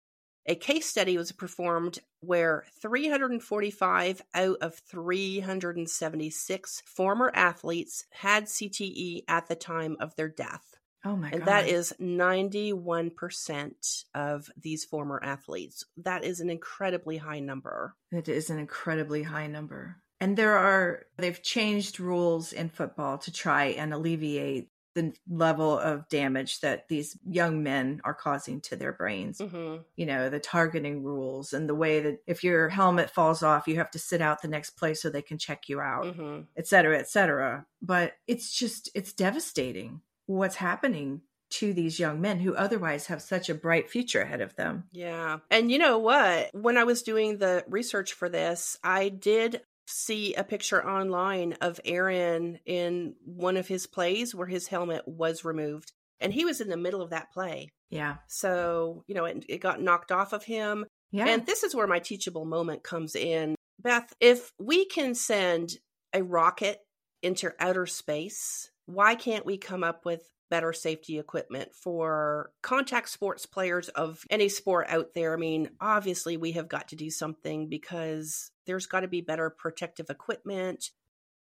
[0.46, 9.48] a case study was performed where 345 out of 376 former athletes had CTE at
[9.48, 10.74] the time of their death.
[11.06, 11.34] Oh my god.
[11.34, 11.50] And God.
[11.50, 15.84] that is 91% of these former athletes.
[15.98, 17.94] That is an incredibly high number.
[18.10, 19.98] It is an incredibly high number.
[20.20, 26.08] And there are, they've changed rules in football to try and alleviate the level of
[26.08, 29.40] damage that these young men are causing to their brains.
[29.40, 33.66] hmm You know, the targeting rules and the way that if your helmet falls off,
[33.66, 36.42] you have to sit out the next play so they can check you out, hmm
[36.56, 37.66] et cetera, et cetera.
[37.82, 43.48] But it's just, it's devastating what's happening to these young men who otherwise have such
[43.48, 44.84] a bright future ahead of them.
[44.92, 45.38] Yeah.
[45.50, 46.50] And you know what?
[46.54, 51.80] When I was doing the research for this, I did see a picture online of
[51.84, 55.92] Aaron in one of his plays where his helmet was removed.
[56.20, 57.70] And he was in the middle of that play.
[57.90, 58.16] Yeah.
[58.28, 60.86] So, you know, it, it got knocked off of him.
[61.10, 61.28] Yeah.
[61.28, 63.54] And this is where my teachable moment comes in.
[63.80, 65.72] Beth, if we can send
[66.14, 66.78] a rocket
[67.22, 70.22] into outer space, why can't we come up with
[70.54, 75.34] better safety equipment for contact sports players of any sport out there?
[75.34, 79.50] I mean, obviously, we have got to do something because there's got to be better
[79.50, 80.90] protective equipment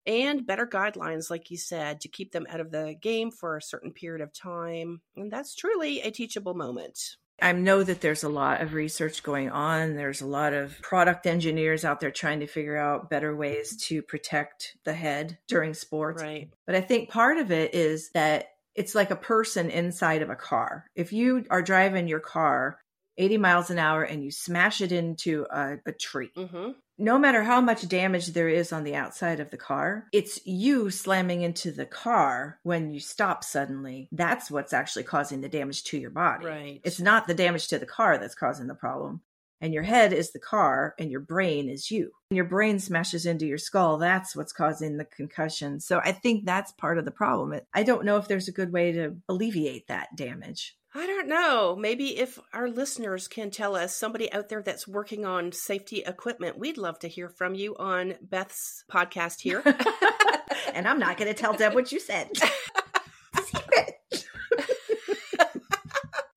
[0.08, 3.62] and better guidelines, like you said, to keep them out of the game for a
[3.62, 5.02] certain period of time.
[5.16, 7.18] And that's truly a teachable moment.
[7.40, 9.96] I know that there's a lot of research going on.
[9.96, 14.02] There's a lot of product engineers out there trying to figure out better ways to
[14.02, 16.24] protect the head during sports.
[16.24, 16.50] Right.
[16.66, 20.36] But I think part of it is that it's like a person inside of a
[20.36, 20.86] car.
[20.96, 22.80] If you are driving your car
[23.18, 26.72] 80 miles an hour and you smash it into a, a tree, Mm-hmm.
[26.98, 30.90] no matter how much damage there is on the outside of the car, it's you
[30.90, 34.10] slamming into the car when you stop suddenly.
[34.12, 36.46] That's what's actually causing the damage to your body.
[36.48, 36.82] Right.
[36.84, 39.22] It's not the damage to the car that's causing the problem.
[39.62, 42.12] And your head is the car and your brain is you.
[42.30, 43.98] And your brain smashes into your skull.
[43.98, 45.80] That's what's causing the concussion.
[45.80, 47.60] So I think that's part of the problem.
[47.74, 50.76] I don't know if there's a good way to alleviate that damage.
[50.96, 51.76] I don't know.
[51.76, 56.60] Maybe if our listeners can tell us somebody out there that's working on safety equipment,
[56.60, 59.64] we'd love to hear from you on Beth's podcast here.
[60.74, 62.30] and I'm not going to tell Deb what you said.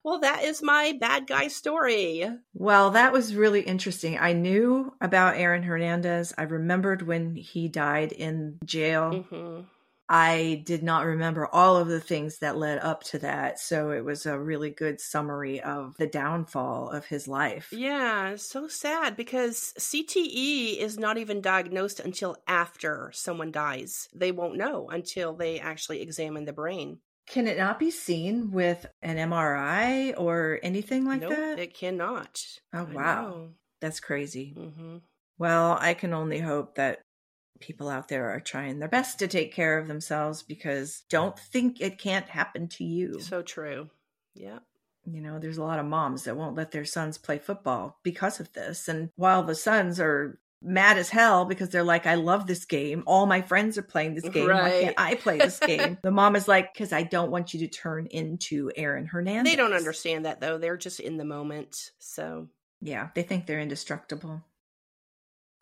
[0.06, 2.24] Well, that is my bad guy story.
[2.54, 4.16] Well, that was really interesting.
[4.16, 6.32] I knew about Aaron Hernandez.
[6.38, 9.10] I remembered when he died in jail.
[9.10, 9.62] Mm-hmm.
[10.08, 13.58] I did not remember all of the things that led up to that.
[13.58, 17.72] So it was a really good summary of the downfall of his life.
[17.72, 24.08] Yeah, so sad because CTE is not even diagnosed until after someone dies.
[24.14, 27.00] They won't know until they actually examine the brain.
[27.28, 31.58] Can it not be seen with an MRI or anything like nope, that?
[31.58, 32.40] It cannot.
[32.72, 33.48] Oh, wow.
[33.80, 34.54] That's crazy.
[34.56, 34.98] Mm-hmm.
[35.38, 37.00] Well, I can only hope that
[37.60, 41.80] people out there are trying their best to take care of themselves because don't think
[41.80, 43.20] it can't happen to you.
[43.20, 43.90] So true.
[44.34, 44.58] Yeah.
[45.04, 48.40] You know, there's a lot of moms that won't let their sons play football because
[48.40, 48.88] of this.
[48.88, 53.04] And while the sons are mad as hell because they're like, I love this game.
[53.06, 54.48] All my friends are playing this game.
[54.48, 54.62] Right.
[54.62, 55.98] Why can't I play this game?
[56.02, 59.50] the mom is like, because I don't want you to turn into Aaron Hernandez.
[59.50, 60.58] They don't understand that though.
[60.58, 61.92] They're just in the moment.
[61.98, 62.48] So,
[62.80, 64.42] yeah, they think they're indestructible.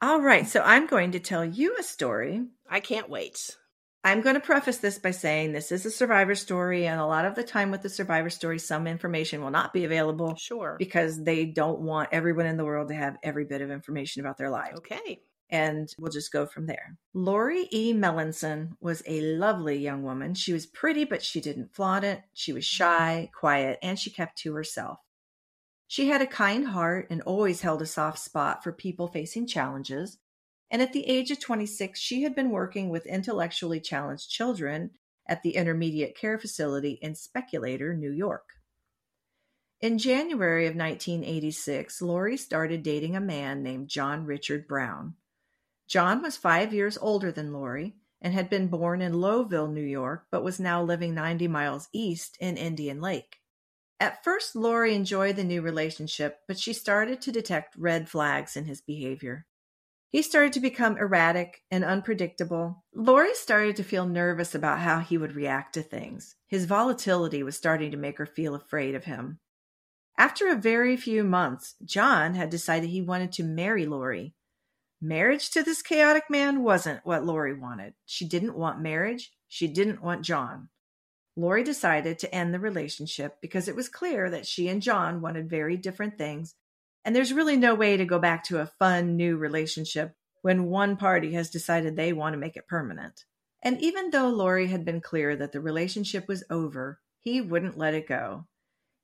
[0.01, 0.49] All right.
[0.49, 2.45] So I'm going to tell you a story.
[2.69, 3.57] I can't wait.
[4.05, 7.25] I'm going to preface this by saying this is a survivor story, and a lot
[7.25, 10.37] of the time with the survivor story, some information will not be available.
[10.37, 10.77] Sure.
[10.79, 14.37] Because they don't want everyone in the world to have every bit of information about
[14.37, 14.77] their lives.
[14.79, 15.23] Okay.
[15.49, 16.99] And we'll just go from there.
[17.15, 17.95] Lori E.
[17.95, 20.35] Melanson was a lovely young woman.
[20.35, 22.21] She was pretty, but she didn't flaunt it.
[22.35, 22.77] She was mm-hmm.
[22.77, 24.99] shy, quiet, and she kept to herself.
[25.87, 30.19] She had a kind heart and always held a soft spot for people facing challenges
[30.75, 34.91] and at the age of 26, she had been working with intellectually challenged children
[35.25, 38.55] at the Intermediate Care Facility in Speculator, New York.
[39.81, 45.15] In January of 1986, Lori started dating a man named John Richard Brown.
[45.87, 50.27] John was five years older than Lori and had been born in Lowville, New York,
[50.33, 53.37] but was now living 90 miles east in Indian Lake.
[54.01, 58.65] At first, Lori enjoyed the new relationship, but she started to detect red flags in
[58.65, 59.47] his behavior.
[60.15, 62.85] He started to become erratic and unpredictable.
[62.95, 66.37] Lori started to feel nervous about how he would react to things.
[66.47, 69.41] His volatility was starting to make her feel afraid of him.
[70.17, 74.37] After a very few months, John had decided he wanted to marry Lori.
[75.03, 77.95] Marriage to this chaotic man wasn't what Lori wanted.
[78.07, 79.33] She didn't want marriage.
[79.49, 80.69] She didn't want John.
[81.35, 85.51] Lori decided to end the relationship because it was clear that she and John wanted
[85.51, 86.55] very different things
[87.05, 90.97] and there's really no way to go back to a fun new relationship when one
[90.97, 93.25] party has decided they want to make it permanent.
[93.63, 97.95] And even though Lori had been clear that the relationship was over, he wouldn't let
[97.95, 98.47] it go.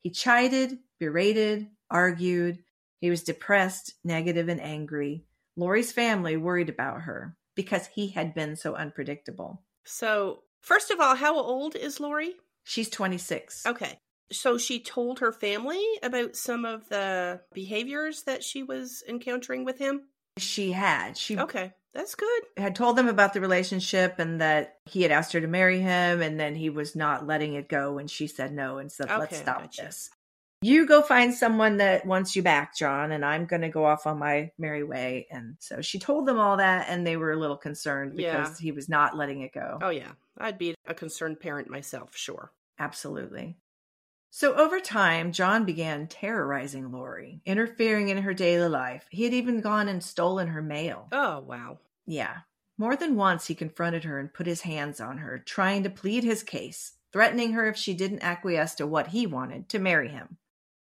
[0.02, 2.58] He chided, berated, argued.
[3.00, 5.24] He was depressed, negative, and angry.
[5.56, 9.62] Lori's family worried about her because he had been so unpredictable.
[9.84, 12.34] So, first of all, how old is Lori?
[12.64, 13.66] She's 26.
[13.66, 13.98] Okay
[14.32, 19.78] so she told her family about some of the behaviors that she was encountering with
[19.78, 20.02] him?
[20.38, 21.16] She had.
[21.16, 22.42] She okay that's good.
[22.56, 26.22] had told them about the relationship and that he had asked her to marry him
[26.22, 29.18] and then he was not letting it go and she said no and said okay,
[29.18, 29.82] let's stop gotcha.
[29.82, 30.10] this.
[30.62, 34.06] You go find someone that wants you back john and i'm going to go off
[34.06, 35.26] on my merry way.
[35.30, 38.64] And so she told them all that and they were a little concerned because yeah.
[38.64, 39.78] he was not letting it go.
[39.82, 40.12] Oh yeah.
[40.38, 42.52] I'd be a concerned parent myself sure.
[42.78, 43.56] Absolutely
[44.30, 49.06] so over time, John began terrorizing Lori, interfering in her daily life.
[49.10, 51.08] He had even gone and stolen her mail.
[51.12, 51.78] Oh, wow.
[52.06, 52.38] Yeah.
[52.78, 56.24] More than once, he confronted her and put his hands on her, trying to plead
[56.24, 60.38] his case, threatening her if she didn't acquiesce to what he wanted to marry him.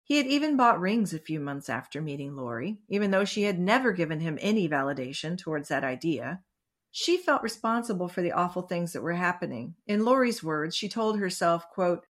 [0.03, 3.59] He had even bought rings a few months after meeting Lori, even though she had
[3.59, 6.41] never given him any validation towards that idea.
[6.91, 9.75] She felt responsible for the awful things that were happening.
[9.85, 12.05] In Lori's words, she told herself, quote,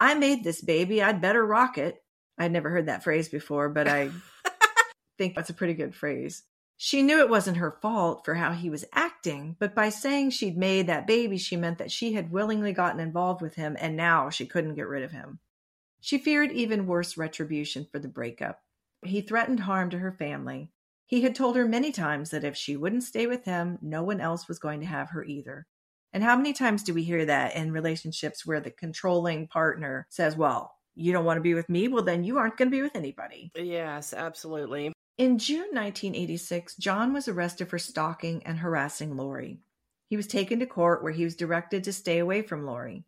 [0.00, 1.02] I made this baby.
[1.02, 2.02] I'd better rock it.
[2.38, 4.10] I'd never heard that phrase before, but I
[5.18, 6.42] think that's a pretty good phrase.
[6.78, 10.58] She knew it wasn't her fault for how he was acting, but by saying she'd
[10.58, 14.28] made that baby, she meant that she had willingly gotten involved with him and now
[14.28, 15.38] she couldn't get rid of him.
[16.02, 18.60] She feared even worse retribution for the breakup.
[19.02, 20.70] He threatened harm to her family.
[21.06, 24.20] He had told her many times that if she wouldn't stay with him, no one
[24.20, 25.66] else was going to have her either.
[26.16, 30.34] And how many times do we hear that in relationships where the controlling partner says,
[30.34, 32.80] Well, you don't want to be with me, well, then you aren't going to be
[32.80, 33.52] with anybody.
[33.54, 34.94] Yes, absolutely.
[35.18, 39.58] In June 1986, John was arrested for stalking and harassing Lori.
[40.08, 43.04] He was taken to court where he was directed to stay away from Lori.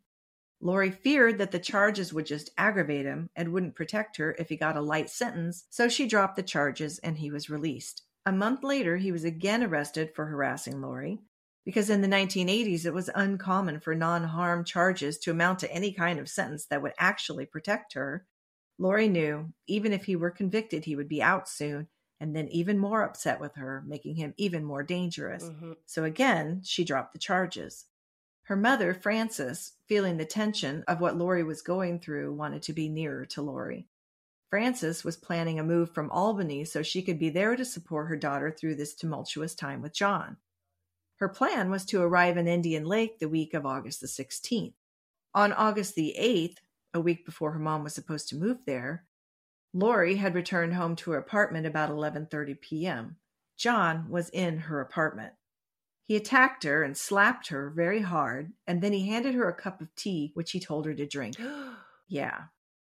[0.61, 4.55] Lori feared that the charges would just aggravate him and wouldn't protect her if he
[4.55, 8.03] got a light sentence, so she dropped the charges and he was released.
[8.27, 11.21] A month later, he was again arrested for harassing Lori
[11.69, 15.91] because in the 1980s it was uncommon for non harm charges to amount to any
[15.91, 18.25] kind of sentence that would actually protect her.
[18.79, 21.87] Lori knew even if he were convicted, he would be out soon
[22.19, 25.43] and then even more upset with her, making him even more dangerous.
[25.43, 25.73] Mm-hmm.
[25.85, 27.85] So again, she dropped the charges.
[28.45, 32.89] Her mother, Frances, feeling the tension of what Lori was going through, wanted to be
[32.89, 33.85] nearer to Lori.
[34.49, 38.17] Frances was planning a move from Albany so she could be there to support her
[38.17, 40.37] daughter through this tumultuous time with John.
[41.19, 44.73] Her plan was to arrive in Indian Lake the week of August the 16th.
[45.35, 46.57] On August the 8th,
[46.93, 49.05] a week before her mom was supposed to move there,
[49.73, 53.17] Lori had returned home to her apartment about 11:30 p.m.
[53.57, 55.33] John was in her apartment.
[56.05, 59.81] He attacked her and slapped her very hard, and then he handed her a cup
[59.81, 61.35] of tea which he told her to drink.
[62.07, 62.45] yeah.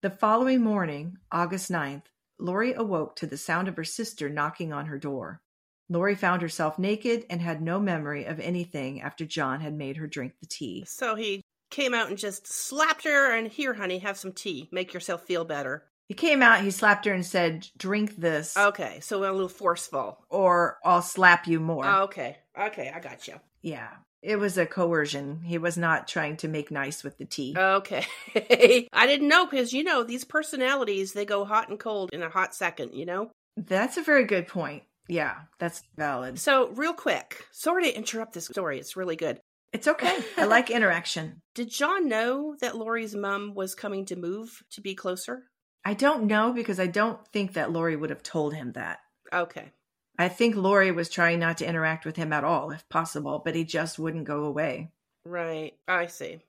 [0.04, 2.04] The following morning, August 9th,
[2.38, 5.42] Lori awoke to the sound of her sister knocking on her door.
[5.90, 10.08] Lori found herself naked and had no memory of anything after John had made her
[10.08, 10.86] drink the tea.
[10.88, 14.70] so he came out and just slapped her and here, honey, have some tea.
[14.72, 15.84] Make yourself feel better.
[16.08, 20.24] He came out, he slapped her and said, Drink this, Okay, so a little forceful.
[20.30, 21.86] or I'll slap you more.
[21.86, 23.36] Oh, okay, okay, I got you.
[23.62, 23.90] Yeah.
[24.24, 25.42] It was a coercion.
[25.44, 27.54] He was not trying to make nice with the tea.
[27.58, 28.06] Okay.
[28.36, 32.30] I didn't know because, you know, these personalities, they go hot and cold in a
[32.30, 33.30] hot second, you know?
[33.56, 34.84] That's a very good point.
[35.08, 36.40] Yeah, that's valid.
[36.40, 38.80] So, real quick, sorry to interrupt this story.
[38.80, 39.40] It's really good.
[39.74, 40.18] It's okay.
[40.38, 41.42] I like interaction.
[41.56, 45.44] Did John know that Lori's mom was coming to move to be closer?
[45.86, 49.00] I don't know because I don't think that Lori would have told him that.
[49.32, 49.72] Okay.
[50.20, 53.56] I think Lori was trying not to interact with him at all, if possible, but
[53.56, 54.92] he just wouldn't go away.
[55.26, 55.74] Right.
[55.88, 56.40] I see.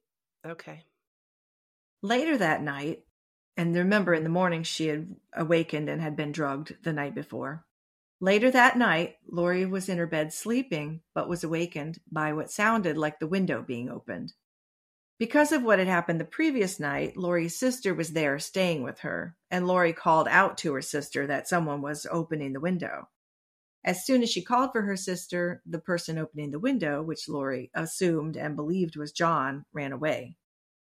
[0.47, 0.85] Okay.
[2.03, 3.05] Later that night,
[3.57, 7.65] and remember in the morning she had awakened and had been drugged the night before.
[8.21, 12.99] Later that night, Lori was in her bed sleeping, but was awakened by what sounded
[12.99, 14.33] like the window being opened.
[15.19, 19.37] Because of what had happened the previous night, Lori's sister was there staying with her,
[19.51, 23.09] and Lori called out to her sister that someone was opening the window.
[23.85, 27.71] As soon as she called for her sister, the person opening the window, which Lori
[27.75, 30.37] assumed and believed was John, ran away.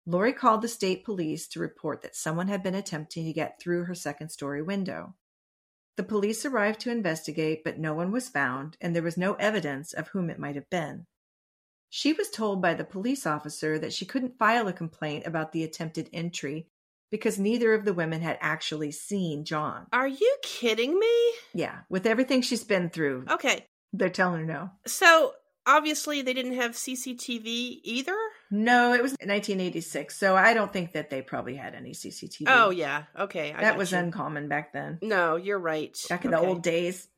[0.08, 3.86] Lori called the state police to report that someone had been attempting to get through
[3.86, 5.16] her second story window.
[5.98, 9.94] The police arrived to investigate, but no one was found, and there was no evidence
[9.94, 11.08] of whom it might have been.
[11.90, 15.64] She was told by the police officer that she couldn't file a complaint about the
[15.64, 16.68] attempted entry
[17.10, 19.88] because neither of the women had actually seen John.
[19.94, 21.32] Are you kidding me?
[21.54, 23.66] Yeah, with everything she's been through, Okay.
[23.94, 24.72] they're telling her no.
[24.86, 25.34] So,
[25.66, 28.18] obviously, they didn't have CCTV either?
[28.50, 32.46] No, it was 1986, so I don't think that they probably had any CCTV.
[32.48, 33.04] Oh, yeah.
[33.20, 33.54] Okay.
[33.54, 33.98] I that was you.
[33.98, 35.00] uncommon back then.
[35.02, 35.98] No, you're right.
[36.10, 36.42] Back in Okay.
[36.44, 37.08] the old days.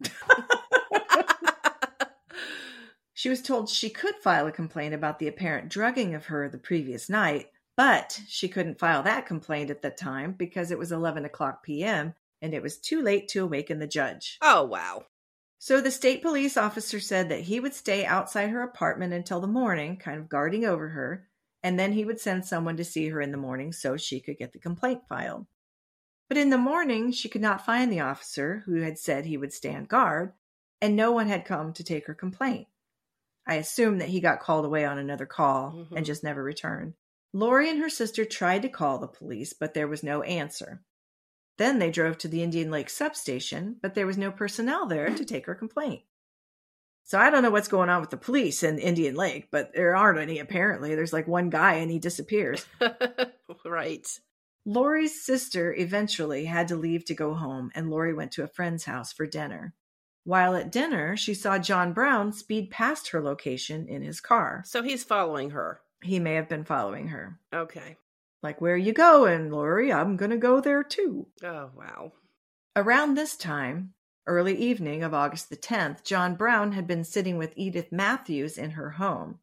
[3.13, 6.57] She was told she could file a complaint about the apparent drugging of her the
[6.57, 11.25] previous night, but she couldn't file that complaint at the time because it was 11
[11.25, 12.13] o'clock p.m.
[12.41, 14.37] and it was too late to awaken the judge.
[14.41, 15.03] oh, wow.
[15.61, 19.47] So the state police officer said that he would stay outside her apartment until the
[19.47, 21.27] morning, kind of guarding over her,
[21.61, 24.37] and then he would send someone to see her in the morning so she could
[24.37, 25.45] get the complaint filed.
[26.29, 29.51] But in the morning, she could not find the officer who had said he would
[29.51, 30.31] stand guard,
[30.81, 32.69] and no one had come to take her complaint.
[33.45, 35.97] I assume that he got called away on another call Mhm.
[35.97, 36.93] and just never returned.
[37.33, 40.83] Lori and her sister tried to call the police, but there was no answer.
[41.59, 45.25] Then they drove to the Indian Lake substation, but there was no personnel there to
[45.25, 46.03] take her complaint.
[47.03, 49.93] So I don't know what's going on with the police in Indian Lake, but there
[49.93, 50.95] aren't any apparently.
[50.95, 52.65] There's like one guy and he disappears.
[53.65, 54.07] right.
[54.63, 58.85] Lori's sister eventually had to leave to go home, and Lori went to a friend's
[58.85, 59.73] house for dinner.
[60.23, 64.63] While at dinner, she saw John Brown speed past her location in his car.
[64.65, 65.81] So he's following her.
[66.01, 67.37] He may have been following her.
[67.53, 67.97] Okay.
[68.41, 69.91] Like, where you going, Lori?
[69.91, 71.27] I'm going to go there too.
[71.43, 72.13] Oh, wow.
[72.75, 73.93] Around this time,
[74.25, 78.71] early evening of August the 10th, John Brown had been sitting with Edith Matthews in
[78.71, 79.39] her home.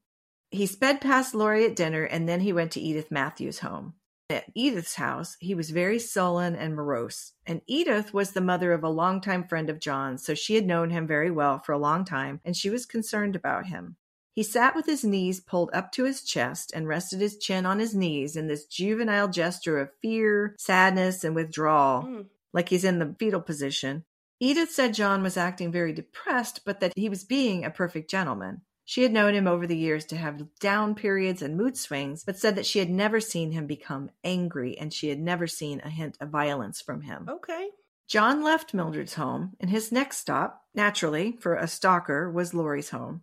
[0.51, 3.95] He sped past Lori at dinner and then he went to Edith Matthews' home.
[4.31, 8.83] At Edith's house, he was very sullen and morose, and Edith was the mother of
[8.83, 12.05] a longtime friend of John's, so she had known him very well for a long
[12.05, 13.97] time and she was concerned about him.
[14.37, 17.79] He sat with his knees pulled up to his chest and rested his chin on
[17.79, 22.27] his knees in this juvenile gesture of fear, sadness, and withdrawal, Mm.
[22.53, 24.05] like he's in the fetal position.
[24.39, 28.61] Edith said John was acting very depressed, but that he was being a perfect gentleman.
[28.85, 32.39] She had known him over the years to have down periods and mood swings, but
[32.39, 35.89] said that she had never seen him become angry and she had never seen a
[35.89, 37.27] hint of violence from him.
[37.27, 37.71] Okay.
[38.07, 43.23] John left Mildred's home, and his next stop, naturally, for a stalker, was Laurie's home.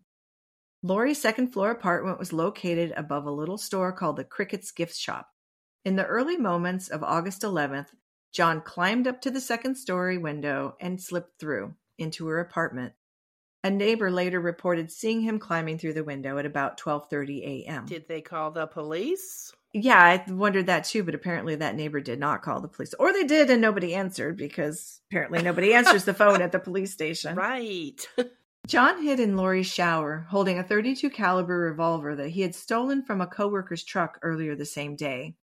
[0.86, 5.30] Laurie's second floor apartment was located above a little store called the Cricket's Gift Shop.
[5.86, 7.88] In the early moments of August 11th,
[8.34, 12.94] John climbed up to the second story window and slipped through into her apartment.
[13.64, 17.86] A neighbor later reported seeing him climbing through the window at about 12:30 a.m.
[17.86, 19.54] Did they call the police?
[19.72, 22.94] Yeah, I wondered that too, but apparently that neighbor did not call the police.
[23.00, 26.92] Or they did and nobody answered because apparently nobody answers the phone at the police
[26.92, 27.36] station.
[27.38, 28.06] Right.
[28.66, 33.20] John hid in Laurie's shower, holding a 32 caliber revolver that he had stolen from
[33.20, 35.36] a coworker's truck earlier the same day.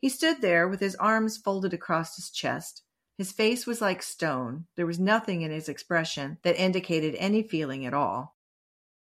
[0.00, 2.82] He stood there with his arms folded across his chest.
[3.16, 4.66] His face was like stone.
[4.76, 8.36] There was nothing in his expression that indicated any feeling at all.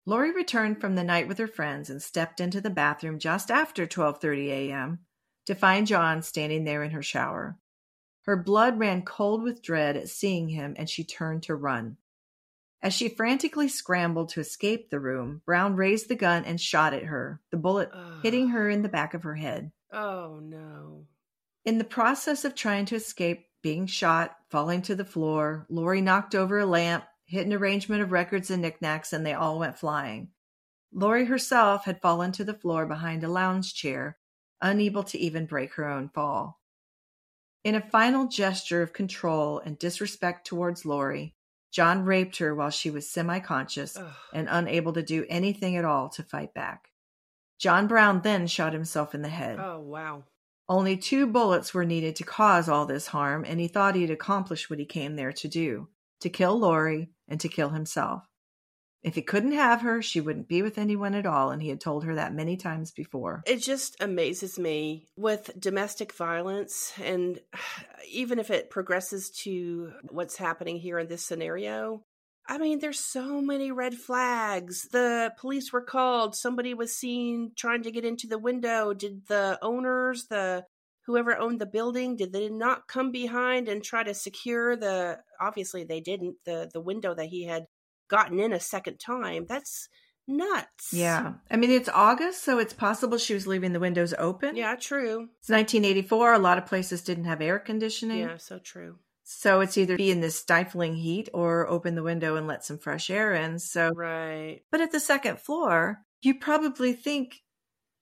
[0.05, 3.87] Laurie returned from the night with her friends and stepped into the bathroom just after
[3.87, 4.99] 12:30 a.m.
[5.47, 7.57] to find John standing there in her shower.
[8.25, 11.97] Her blood ran cold with dread at seeing him and she turned to run.
[12.83, 17.05] As she frantically scrambled to escape the room, Brown raised the gun and shot at
[17.05, 18.21] her, the bullet Ugh.
[18.25, 19.71] hitting her in the back of her head.
[19.93, 21.07] Oh no.
[21.65, 26.35] In the process of trying to escape being shot, falling to the floor, Laurie knocked
[26.35, 30.31] over a lamp, hit an arrangement of records and knickknacks, and they all went flying.
[30.93, 34.19] Laurie herself had fallen to the floor behind a lounge chair,
[34.61, 36.61] unable to even break her own fall.
[37.63, 41.37] In a final gesture of control and disrespect towards Laurie,
[41.73, 43.99] John raped her while she was semi conscious
[44.33, 46.91] and unable to do anything at all to fight back.
[47.59, 49.59] John Brown then shot himself in the head.
[49.59, 50.25] Oh wow.
[50.69, 54.71] Only two bullets were needed to cause all this harm, and he thought he'd accomplished
[54.71, 55.89] what he came there to do
[56.21, 58.23] to kill Laurie and to kill himself.
[59.03, 61.81] If he couldn't have her, she wouldn't be with anyone at all, and he had
[61.81, 63.43] told her that many times before.
[63.47, 67.41] It just amazes me with domestic violence, and
[68.09, 72.05] even if it progresses to what's happening here in this scenario,
[72.47, 74.89] I mean, there's so many red flags.
[74.91, 76.35] The police were called.
[76.35, 78.93] Somebody was seen trying to get into the window.
[78.93, 80.65] Did the owners, the
[81.07, 85.21] whoever owned the building, did they not come behind and try to secure the?
[85.41, 86.37] Obviously, they didn't.
[86.45, 87.67] the The window that he had
[88.13, 89.47] gotten in a second time.
[89.49, 89.89] That's
[90.29, 90.93] nuts.
[90.93, 91.33] Yeah.
[91.51, 94.55] I mean, it's August, so it's possible she was leaving the windows open.
[94.55, 94.77] Yeah.
[94.77, 95.29] True.
[95.41, 96.35] It's 1984.
[96.35, 98.21] A lot of places didn't have air conditioning.
[98.21, 98.37] Yeah.
[98.37, 98.99] So true.
[99.25, 102.79] So it's either be in this stifling heat or open the window and let some
[102.79, 103.59] fresh air in.
[103.59, 104.61] So, Right.
[104.71, 107.43] but at the second floor, you probably think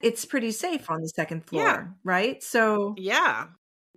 [0.01, 1.83] it's pretty safe on the second floor, Yeah.
[2.03, 2.43] right?
[2.43, 3.47] So, Yeah.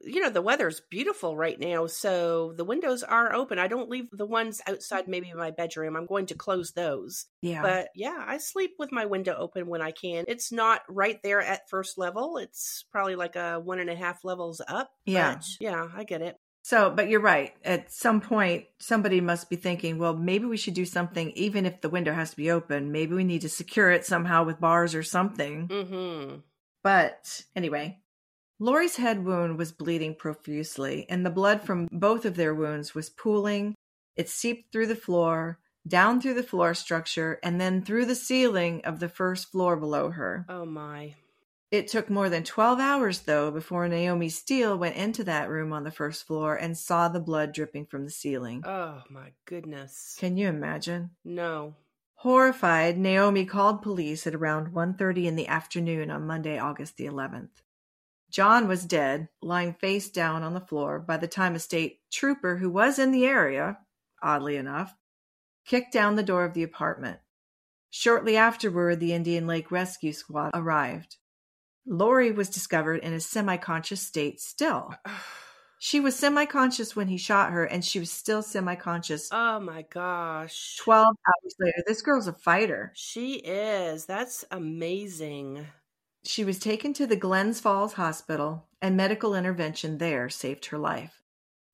[0.07, 3.59] You know, the weather's beautiful right now, so the windows are open.
[3.59, 5.97] I don't leave the ones outside, maybe my bedroom.
[5.97, 7.27] I'm going to close those.
[7.43, 7.63] yeah.
[7.63, 10.25] But yeah, I sleep with my window open when I can.
[10.29, 14.25] It's not right there at first level, it's probably like a one and a half
[14.25, 14.91] levels up.
[15.05, 15.41] Yeah.
[15.61, 16.37] yeah, I get it.
[16.65, 17.53] So, but you're right.
[17.63, 21.83] At some point, somebody must be thinking, well, maybe we should do something, even if
[21.83, 22.91] the window has to be open.
[22.91, 25.69] Maybe we need to secure it somehow with bars or something.
[25.69, 26.37] Mm-hmm.
[26.83, 27.99] But anyway,
[28.61, 33.11] Laurie's head wound was bleeding profusely, and the blood from both of their wounds was
[33.11, 33.75] pooling.
[34.15, 38.81] It seeped through the floor, down through the floor structure, and then through the ceiling
[38.85, 40.47] of the first floor below her.
[40.49, 41.17] Oh my.
[41.73, 45.83] It took more than 12 hours, though, before Naomi Steele went into that room on
[45.83, 48.63] the first floor and saw the blood dripping from the ceiling.
[48.65, 50.17] Oh my goodness.
[50.21, 51.11] Can you imagine?
[51.25, 51.75] No.
[52.15, 57.64] Horrified, Naomi called police at around 1:30 in the afternoon on Monday, August the 11th.
[58.35, 62.57] John was dead, lying face down on the floor by the time a state trooper
[62.57, 63.79] who was in the area,
[64.21, 64.93] oddly enough,
[65.65, 67.21] kicked down the door of the apartment.
[67.91, 71.19] Shortly afterward, the Indian Lake Rescue Squad arrived.
[71.87, 74.93] Lori was discovered in a semi conscious state still.
[75.81, 79.61] She was semi conscious when he shot her, and she was still semi conscious Oh
[79.61, 80.79] my gosh.
[80.79, 81.85] 12 hours later.
[81.87, 82.91] This girl's a fighter.
[82.95, 84.07] She is.
[84.07, 85.67] That's amazing.
[86.25, 91.23] She was taken to the Glens Falls Hospital, and medical intervention there saved her life.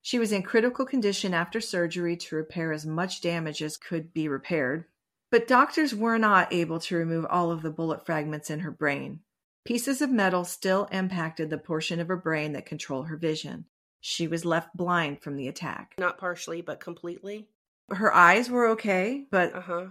[0.01, 4.27] She was in critical condition after surgery to repair as much damage as could be
[4.27, 4.85] repaired,
[5.29, 9.21] but doctors were not able to remove all of the bullet fragments in her brain.
[9.63, 13.65] Pieces of metal still impacted the portion of her brain that control her vision.
[14.01, 15.93] She was left blind from the attack.
[15.97, 17.47] Not partially, but completely.
[17.89, 19.85] Her eyes were okay, but Uh huh.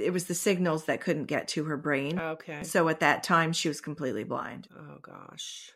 [0.00, 2.18] It was the signals that couldn't get to her brain.
[2.18, 2.62] Okay.
[2.62, 4.68] So at that time, she was completely blind.
[4.76, 5.70] Oh, gosh.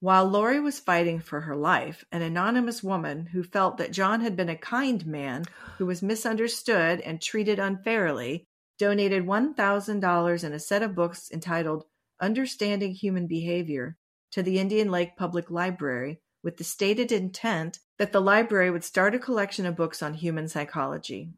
[0.00, 4.36] While Lori was fighting for her life, an anonymous woman who felt that John had
[4.36, 5.44] been a kind man
[5.78, 8.44] who was misunderstood and treated unfairly
[8.78, 11.84] donated $1,000 and a set of books entitled
[12.20, 13.96] Understanding Human Behavior
[14.30, 19.14] to the Indian Lake Public Library with the stated intent that the library would start
[19.14, 21.32] a collection of books on human psychology.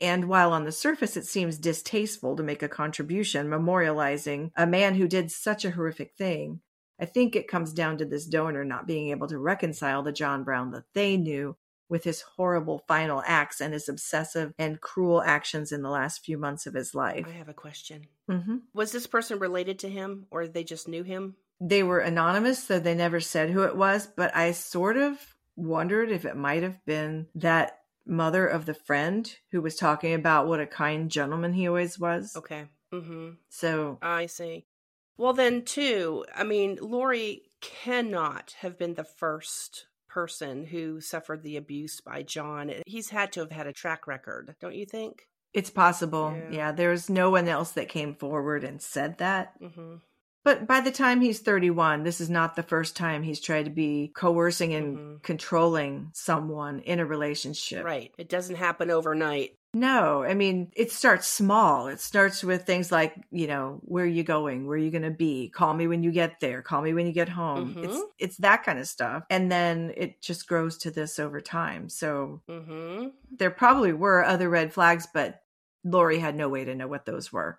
[0.00, 4.94] And while on the surface it seems distasteful to make a contribution memorializing a man
[4.94, 6.60] who did such a horrific thing,
[7.00, 10.44] I think it comes down to this donor not being able to reconcile the John
[10.44, 11.56] Brown that they knew
[11.88, 16.36] with his horrible final acts and his obsessive and cruel actions in the last few
[16.36, 17.26] months of his life.
[17.28, 18.06] I have a question.
[18.28, 21.36] hmm Was this person related to him or they just knew him?
[21.60, 25.18] They were anonymous, so they never said who it was, but I sort of
[25.54, 30.46] wondered if it might have been that mother of the friend who was talking about
[30.46, 32.34] what a kind gentleman he always was.
[32.36, 32.66] Okay.
[32.92, 33.30] Mm-hmm.
[33.48, 34.66] So, I see.
[35.18, 41.56] Well, then, too, I mean, Lori cannot have been the first person who suffered the
[41.56, 42.72] abuse by John.
[42.86, 45.22] He's had to have had a track record, don't you think?
[45.56, 46.36] it's possible.
[46.36, 46.56] Yeah.
[46.56, 49.58] Yeah, there's no one else that came forward and said that.
[49.60, 49.94] Mm-hmm.
[50.46, 53.70] But by the time he's 31, this is not the first time he's tried to
[53.72, 55.22] be coercing and Mhm.
[55.24, 57.84] controlling someone in a relationship.
[57.84, 58.14] Right.
[58.16, 59.58] It doesn't happen overnight.
[59.74, 61.88] No, I mean, it starts small.
[61.88, 64.68] It starts with things like, you know, where are you going?
[64.68, 65.48] Where are you going to be?
[65.50, 66.62] Call me when you get there.
[66.62, 67.74] Call me when you get home.
[67.82, 68.02] It's Mhm.
[68.20, 69.24] it's that kind of stuff.
[69.28, 71.88] And then it just grows to this over time.
[71.88, 73.08] So Mm-hmm.
[73.32, 75.42] there probably were other red flags, but
[75.82, 77.58] Lori had no way to know what those were.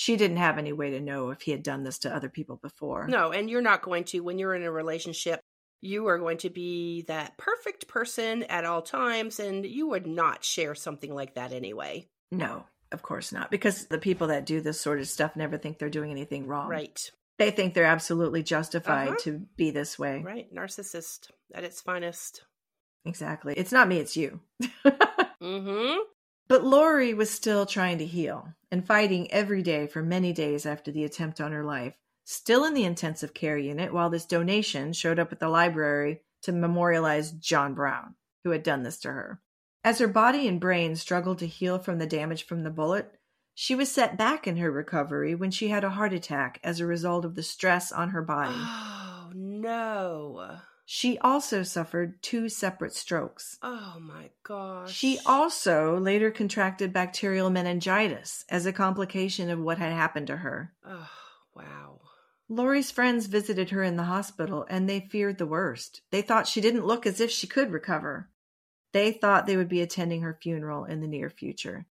[0.00, 2.54] She didn't have any way to know if he had done this to other people
[2.62, 3.08] before.
[3.08, 5.40] No, and you're not going to, when you're in a relationship,
[5.80, 10.44] you are going to be that perfect person at all times, and you would not
[10.44, 12.06] share something like that anyway.
[12.30, 13.50] No, of course not.
[13.50, 16.68] Because the people that do this sort of stuff never think they're doing anything wrong.
[16.68, 17.10] Right.
[17.40, 19.18] They think they're absolutely justified Uh-huh.
[19.22, 20.22] to be this way.
[20.24, 20.46] Right.
[20.54, 22.44] Narcissist at its finest.
[23.04, 23.54] Exactly.
[23.56, 24.38] It's not me, it's you.
[25.42, 25.98] Mm-hmm.
[26.48, 30.90] But Lori was still trying to heal and fighting every day for many days after
[30.90, 31.94] the attempt on her life,
[32.24, 36.52] still in the intensive care unit while this donation showed up at the library to
[36.52, 39.40] memorialize John Brown, who had done this to her.
[39.84, 43.12] As her body and brain struggled to heal from the damage from the bullet,
[43.54, 46.86] she was set back in her recovery when she had a heart attack as a
[46.86, 48.54] result of the stress on her body.
[49.28, 50.58] Oh, no.
[50.90, 53.58] She also suffered two separate strokes.
[53.60, 54.90] Oh, my gosh.
[54.90, 60.72] She also later contracted bacterial meningitis as a complication of what had happened to her.
[60.86, 61.10] Oh,
[61.54, 62.00] wow.
[62.48, 66.00] Lori's friends visited her in the hospital and they feared the worst.
[66.10, 68.30] They thought she didn't look as if she could recover.
[68.94, 71.84] They thought they would be attending her funeral in the near future.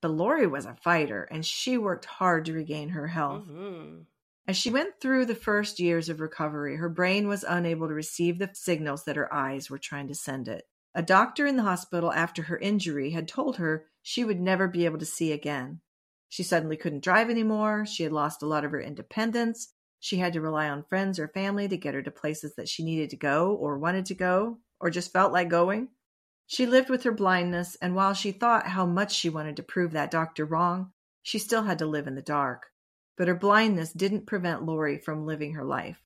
[0.00, 3.46] But Lori was a fighter and she worked hard to regain her health.
[3.46, 4.04] Mm-hmm.
[4.48, 8.38] As she went through the first years of recovery, her brain was unable to receive
[8.38, 10.66] the signals that her eyes were trying to send it.
[10.94, 14.86] A doctor in the hospital after her injury had told her she would never be
[14.86, 15.82] able to see again.
[16.30, 17.84] She suddenly couldn't drive anymore.
[17.84, 19.74] She had lost a lot of her independence.
[20.00, 22.82] She had to rely on friends or family to get her to places that she
[22.82, 25.88] needed to go or wanted to go or just felt like going.
[26.46, 29.92] She lived with her blindness, and while she thought how much she wanted to prove
[29.92, 30.92] that doctor wrong,
[31.22, 32.68] she still had to live in the dark
[33.18, 36.00] but her blindness didn't prevent Lori from living her life.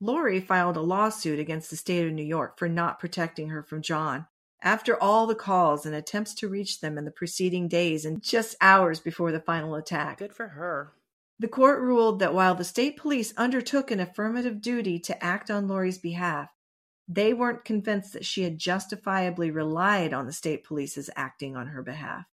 [0.00, 3.82] Lori filed a lawsuit against the state of New York for not protecting her from
[3.82, 4.26] John.
[4.62, 8.56] After all the calls and attempts to reach them in the preceding days and just
[8.60, 10.92] hours before the final attack, Good for her.
[11.38, 15.68] the court ruled that while the state police undertook an affirmative duty to act on
[15.68, 16.48] Lori's behalf,
[17.06, 21.82] they weren't convinced that she had justifiably relied on the state police's acting on her
[21.82, 22.24] behalf.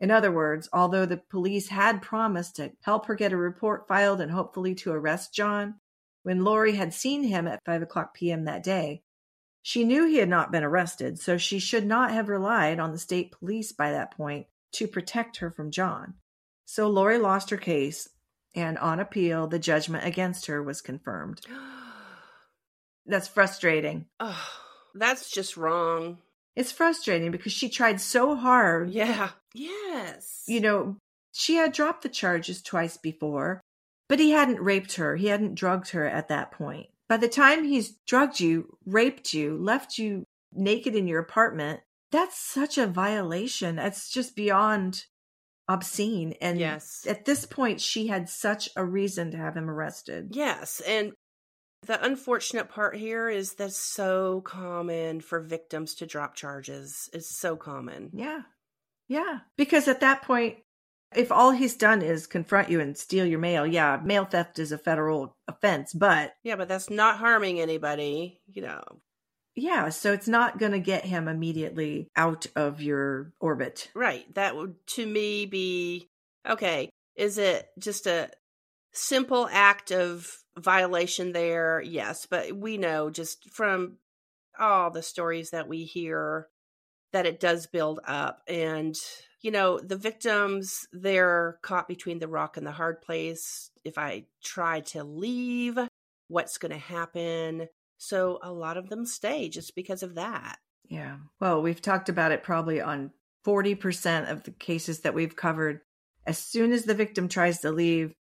[0.00, 4.20] In other words, although the police had promised to help her get a report filed
[4.20, 5.76] and hopefully to arrest John,
[6.22, 8.44] when Lori had seen him at 5 o'clock p.m.
[8.44, 9.02] that day,
[9.62, 12.98] she knew he had not been arrested, so she should not have relied on the
[12.98, 16.14] state police by that point to protect her from John.
[16.64, 18.08] So Lori lost her case,
[18.54, 21.40] and on appeal, the judgment against her was confirmed.
[23.06, 24.06] That's frustrating.
[24.20, 24.48] Oh,
[24.94, 26.18] that's just wrong.
[26.58, 29.30] It's frustrating because she tried so hard Yeah.
[29.54, 30.42] Yes.
[30.48, 30.96] you know,
[31.32, 33.60] she had dropped the charges twice before,
[34.08, 35.14] but he hadn't raped her.
[35.16, 36.88] He hadn't drugged her at that point.
[37.08, 41.80] By the time he's drugged you, raped you, left you naked in your apartment,
[42.10, 43.78] that's such a violation.
[43.78, 45.04] It's just beyond
[45.68, 46.34] obscene.
[46.40, 47.06] And Yes.
[47.08, 50.30] at this point, she had such a reason to have him arrested.
[50.32, 51.12] Yes, and
[51.86, 57.08] the unfortunate part here is that's so common for victims to drop charges.
[57.12, 58.10] It's so common.
[58.12, 58.42] Yeah.
[59.08, 59.40] Yeah.
[59.56, 60.58] Because at that point,
[61.16, 64.72] If all he's done is confront you and steal your mail, yeah, mail theft is
[64.72, 68.82] a federal offense, but Yeah, but that's not harming anybody, you know.
[69.56, 73.90] yeah, so it's not going to get him immediately out of your orbit.
[73.94, 74.26] Right.
[74.34, 76.08] That would to me be
[76.46, 76.90] okay.
[77.16, 78.30] Is it just a
[78.92, 81.80] simple act of violation there?
[81.80, 83.98] Yes, but we know just from
[84.58, 86.48] all the stories that we hear
[87.12, 88.96] that it does build up and
[89.40, 94.24] you know the victims they're caught between the rock and the hard place if i
[94.42, 95.78] try to leave
[96.26, 101.18] what's going to happen so a lot of them stay just because of that Yeah.
[101.40, 103.12] Well, we've talked about it probably on
[103.46, 105.80] 40% of the cases that we've covered.
[106.26, 108.12] As soon as the victim tries to leave,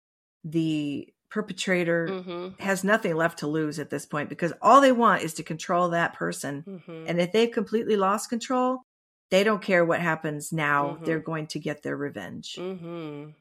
[0.43, 2.63] the perpetrator mm-hmm.
[2.63, 5.89] has nothing left to lose at this point because all they want is to control
[5.89, 6.63] that person.
[6.67, 7.05] Mm-hmm.
[7.07, 8.81] And if they've completely lost control,
[9.29, 10.97] they don't care what happens now.
[11.01, 11.05] Mhm.
[11.05, 12.55] They're going to get their revenge.
[12.57, 13.31] Mm-hmm.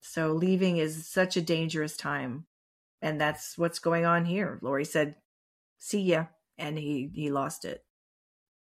[0.00, 2.46] So leaving is such a dangerous time.
[3.02, 4.58] And that's what's going on here.
[4.62, 5.16] Lori said,
[5.78, 6.26] see ya.
[6.56, 7.84] And he, he lost it.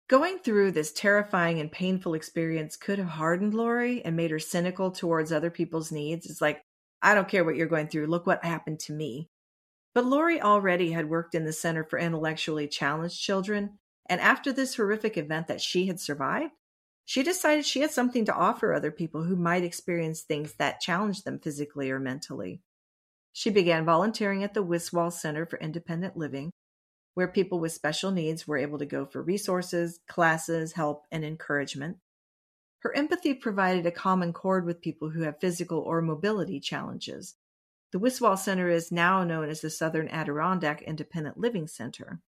[0.09, 4.91] Going through this terrifying and painful experience could have hardened Lori and made her cynical
[4.91, 6.27] towards other people's needs.
[6.27, 6.62] It's like,
[7.05, 8.07] I don't care what you're going through.
[8.07, 9.28] Look what happened to me.
[9.94, 13.78] But Lori already had worked in the Center for Intellectually Challenged Children.
[14.07, 16.52] And after this horrific event that she had survived,
[17.05, 21.24] she decided she had something to offer other people who might experience things that challenged
[21.24, 22.62] them physically or mentally.
[23.34, 26.50] She began volunteering at the Wiswall Center for Independent Living,
[27.12, 31.98] where people with special needs were able to go for resources, classes, help, and encouragement.
[32.85, 37.35] Her empathy provided a common chord with people who have physical or mobility challenges.
[37.93, 42.20] The Wiswall Center is now known as the Southern Adirondack Independent Living Center.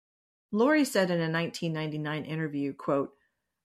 [0.54, 3.12] Lori said in a 1999 interview, quote,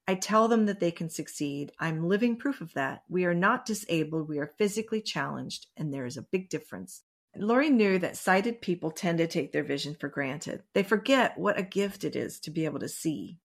[0.09, 1.70] I tell them that they can succeed.
[1.78, 3.05] I'm living proof of that.
[3.09, 4.28] We are not disabled.
[4.28, 7.03] We are physically challenged, and there is a big difference.
[7.36, 10.64] Lori knew that sighted people tend to take their vision for granted.
[10.74, 13.38] They forget what a gift it is to be able to see.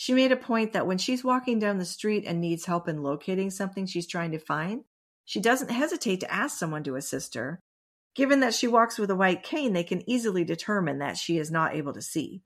[0.00, 3.02] She made a point that when she's walking down the street and needs help in
[3.02, 4.84] locating something she's trying to find,
[5.24, 7.58] she doesn't hesitate to ask someone to assist her.
[8.14, 11.50] Given that she walks with a white cane, they can easily determine that she is
[11.50, 12.42] not able to see.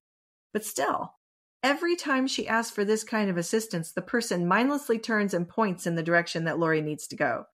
[0.54, 1.12] But still,
[1.62, 5.86] every time she asks for this kind of assistance, the person mindlessly turns and points
[5.86, 7.44] in the direction that Lori needs to go.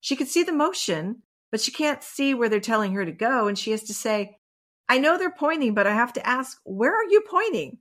[0.00, 3.46] She can see the motion, but she can't see where they're telling her to go,
[3.46, 4.38] and she has to say,
[4.88, 7.80] I know they're pointing, but I have to ask, where are you pointing?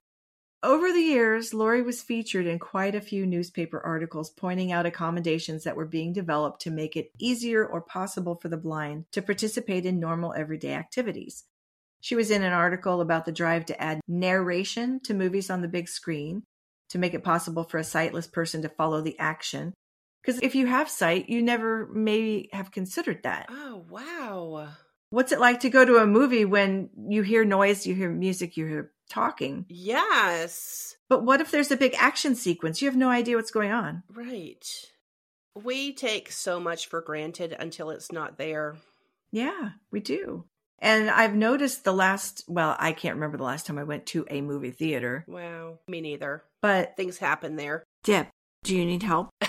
[0.64, 5.66] Over the years, Lori was featured in quite a few newspaper articles pointing out accommodations
[5.66, 9.86] that were being developed to make it easier or possible for the blind to participate
[9.86, 11.44] in normal everyday activities.
[12.00, 15.68] She was in an article about the drive to add narration to movies on the
[15.68, 16.44] big screen
[16.92, 19.74] to make it possible for a sightless person to follow the action.
[20.22, 23.48] Because if you have sight, you never maybe have considered that.
[23.50, 24.70] oh wow
[25.10, 28.58] What's it like to go to a movie when you hear noise, you hear music,
[28.58, 29.66] you hear talking?
[29.70, 32.82] yes But what if there's a big action sequence?
[32.82, 34.04] You have no idea what's going on.
[34.14, 34.66] right
[35.56, 38.78] we take so much for granted until it's not there
[39.32, 40.46] Yeah, we do.
[40.80, 44.26] And I've noticed the last, well, I can't remember the last time I went to
[44.30, 48.28] a movie theater, wow me neither but things happen there Dip,
[48.64, 49.30] do you need help?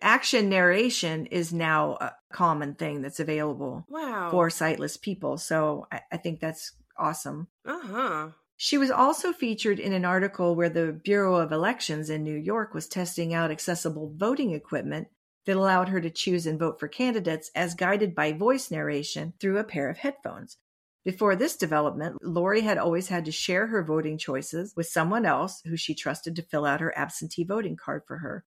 [0.00, 5.38] Action narration is now a common thing that's available wow for sightless people.
[5.38, 7.48] So I, I think that's awesome.
[7.64, 12.36] uh-huh She was also featured in an article where the Bureau of Elections in New
[12.36, 15.08] York was testing out accessible voting equipment
[15.46, 19.58] that allowed her to choose and vote for candidates as guided by voice narration through
[19.58, 20.56] a pair of headphones.
[21.04, 25.60] Before this development, Lori had always had to share her voting choices with someone else
[25.66, 28.44] who she trusted to fill out her absentee voting card for her.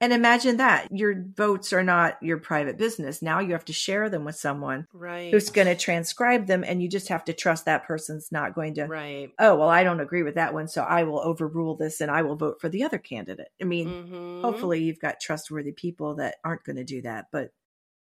[0.00, 3.20] And imagine that your votes are not your private business.
[3.20, 6.80] Now you have to share them with someone right who's going to transcribe them, and
[6.82, 10.00] you just have to trust that person's not going to right oh well i don't
[10.00, 12.82] agree with that one so i will overrule this and i will vote for the
[12.84, 14.42] other candidate i mean Mhm.
[14.42, 17.50] hopefully you've got trustworthy people that aren't going to do that but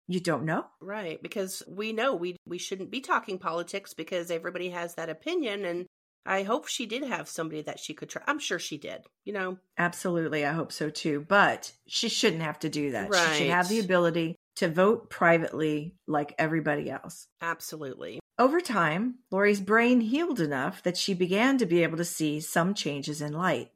[0.06, 4.70] you don't know right because we know we we shouldn't be talking politics because everybody
[4.70, 5.86] has that opinion and
[6.28, 8.22] i hope she did have somebody that she could try.
[8.26, 9.58] I'm sure she did you know?
[9.76, 11.24] Absolutely i hope so too.
[11.28, 13.14] But she shouldn't have to do that.
[13.14, 17.28] She should have the ability to vote privately like everybody else.
[17.40, 18.20] Absolutely.
[18.38, 22.74] Over time lori's brain healed enough that she began to be able to see some
[22.74, 23.70] changes in light.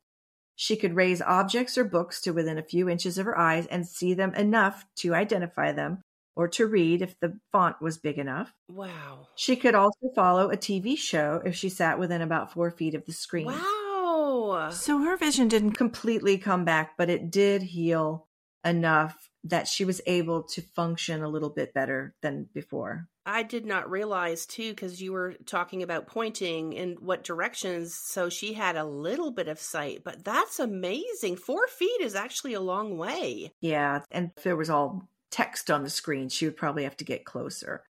[0.54, 3.86] She could raise objects or books to within a few inches of her eyes and
[3.86, 6.02] see them enough to identify them
[6.34, 8.52] or to read if the font was big enough.
[8.68, 12.94] wow She could also follow a TV show if she sat within about four feet
[12.94, 13.46] of the screen.
[13.46, 18.28] wow So her vision didn't completely come back, but it did heal
[18.64, 23.08] enough that she was able to function a little bit better than before.
[23.24, 27.94] I did not realize too because you were talking about pointing in what directions.
[27.94, 31.36] So she had a little bit of sight, but that's amazing.
[31.36, 33.52] Four feet is actually a long way.
[33.60, 34.00] Yeah.
[34.10, 37.82] And there was all text on the screen, she would probably have to get closer.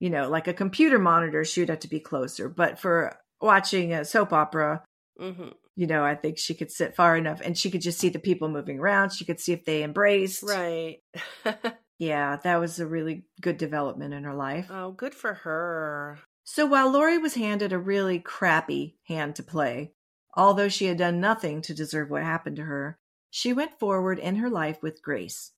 [0.00, 2.48] You know, like a computer monitor, she would have to be closer.
[2.50, 4.82] But for watching a soap opera,
[5.20, 5.48] Mm-hmm.
[5.76, 8.18] you know, I think she could sit far enough and she could just see the
[8.18, 9.10] people moving around.
[9.12, 10.42] She could see if they embraced.
[10.42, 10.98] Right.
[11.98, 14.66] Yeah, that was a really good development in her life.
[14.70, 16.18] oh, good for her.
[16.42, 19.92] So while Lori was handed a really crappy hand to play,
[20.34, 22.98] although she had done nothing to deserve what happened to her,
[23.30, 25.52] she went forward in her life with grace.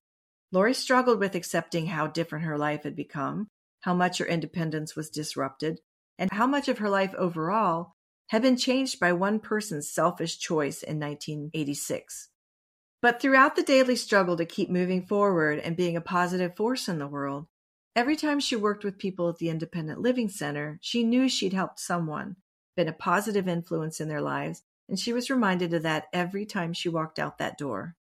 [0.54, 3.48] Lori struggled with accepting how different her life had become,
[3.80, 5.80] how much her independence was disrupted,
[6.16, 7.96] and how much of her life overall
[8.28, 12.28] had been changed by one person's selfish choice in 1986.
[13.02, 17.00] But throughout the daily struggle to keep moving forward and being a positive force in
[17.00, 17.48] the world,
[17.96, 21.80] every time she worked with people at the Independent Living Center, she knew she'd helped
[21.80, 22.36] someone,
[22.76, 26.72] been a positive influence in their lives, and she was reminded of that every time
[26.72, 27.96] she walked out that door.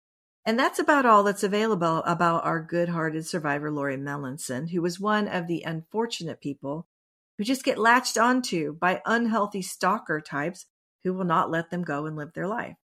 [0.46, 5.00] And that's about all that's available about our good hearted survivor, Lori Melanson, who was
[5.00, 6.88] one of the unfortunate people
[7.38, 10.66] who just get latched onto by unhealthy stalker types
[11.04, 12.76] who will not let them go and live their life.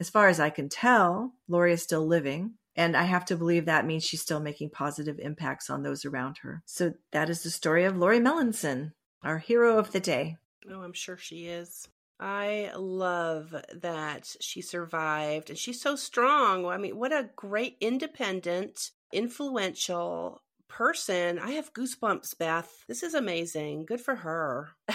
[0.00, 3.64] As far as I can tell, Lori is still living, and I have to believe
[3.64, 6.62] that means she's still making positive impacts on those around her.
[6.66, 8.92] So that is the story of Lori Melanson,
[9.22, 10.36] our hero of the day.
[10.70, 11.88] Oh, I'm sure she is.
[12.20, 16.66] I love that she survived and she's so strong.
[16.66, 21.38] I mean, what a great independent, influential person.
[21.38, 22.84] I have goosebumps, Beth.
[22.88, 23.86] This is amazing.
[23.86, 24.70] Good for her.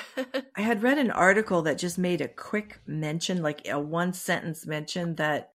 [0.56, 4.66] I had read an article that just made a quick mention, like a one sentence
[4.68, 5.52] mention, that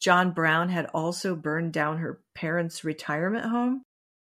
[0.00, 3.82] John Brown had also burned down her parents' retirement home.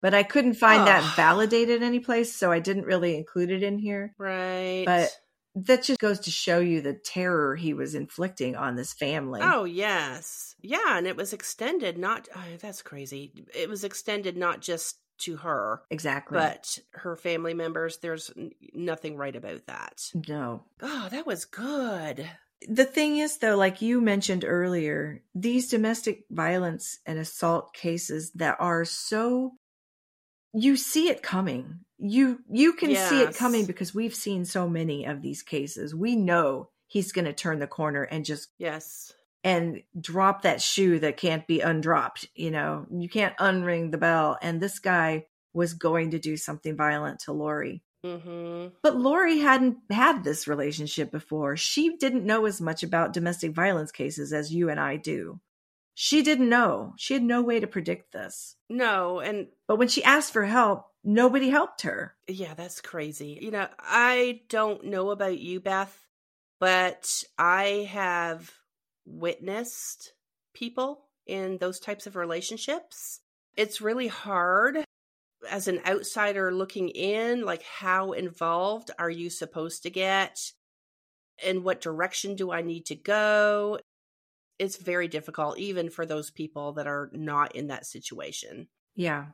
[0.02, 1.14] But I couldn't find that Oh.
[1.16, 4.14] validated anyplace, so I didn't really include it in here.
[4.18, 4.84] right.
[4.86, 5.10] But
[5.66, 9.42] that just goes to show you the terror he was inflicting on this family.
[9.44, 10.56] Oh, yes.
[10.62, 10.98] Yeah.
[10.98, 13.46] And it was extended, not, oh, that's crazy.
[13.56, 16.38] It was extended not just to her, exactly.
[16.38, 17.98] but her family members.
[17.98, 18.32] There's
[18.74, 20.12] nothing right about that.
[20.28, 20.64] no.
[20.82, 22.30] Oh, that was good.
[22.68, 28.58] The thing is, though, like you mentioned earlier, these domestic violence and assault cases that
[28.60, 29.54] are so
[30.54, 31.80] you see it coming.
[32.00, 35.96] You you can see it coming because we've seen so many of these cases.
[35.96, 39.14] We know he's going to turn the corner and just Yes.
[39.44, 42.28] and drop that shoe that can't be undropped.
[42.36, 44.38] You know, you can't unring the bell.
[44.42, 47.84] And this guy was going to do something violent to Lori.
[48.06, 48.76] Mm-hmm.
[48.84, 51.58] But Lori hadn't had this relationship before.
[51.58, 55.40] She didn't know as much about domestic violence cases as you and I do.
[56.00, 56.94] She didn't know.
[56.98, 58.56] She had no way to predict this.
[58.70, 62.16] No, and But when she asked for help, nobody helped her.
[62.28, 63.40] Yeah, that's crazy.
[63.42, 66.00] You know, I don't know about you, Beth,
[66.60, 68.52] but I have
[69.08, 70.14] witnessed
[70.54, 73.22] people in those types of relationships.
[73.56, 74.84] It's really hard
[75.50, 80.38] as an outsider looking in, like, how involved are you supposed to get?
[81.44, 83.80] In what direction do I need to go?
[84.60, 88.68] It's very difficult, even for those people that are not in that situation.
[88.96, 89.28] Yeah,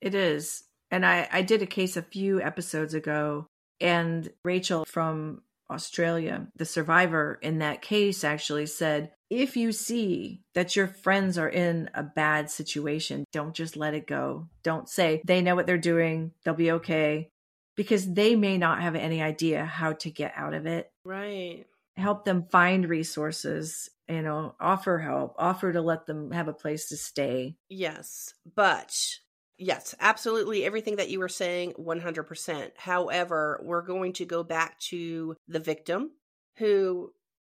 [0.00, 0.62] it is.
[0.90, 3.46] And I, I did a case a few episodes ago,
[3.80, 10.74] and Rachel from Australia, the survivor in that case, actually said if you see that
[10.74, 14.48] your friends are in a bad situation, don't just let it go.
[14.64, 17.28] Don't say they know what they're doing, they'll be okay,
[17.76, 20.90] because they may not have any idea how to get out of it.
[21.04, 21.66] Right.
[21.96, 26.88] Help them find resources, you know, offer help, offer to let them have a place
[26.88, 27.56] to stay.
[27.68, 29.18] Yes, but
[29.58, 32.72] yes, absolutely everything that you were saying 100%.
[32.76, 36.12] However, we're going to go back to the victim
[36.56, 37.12] who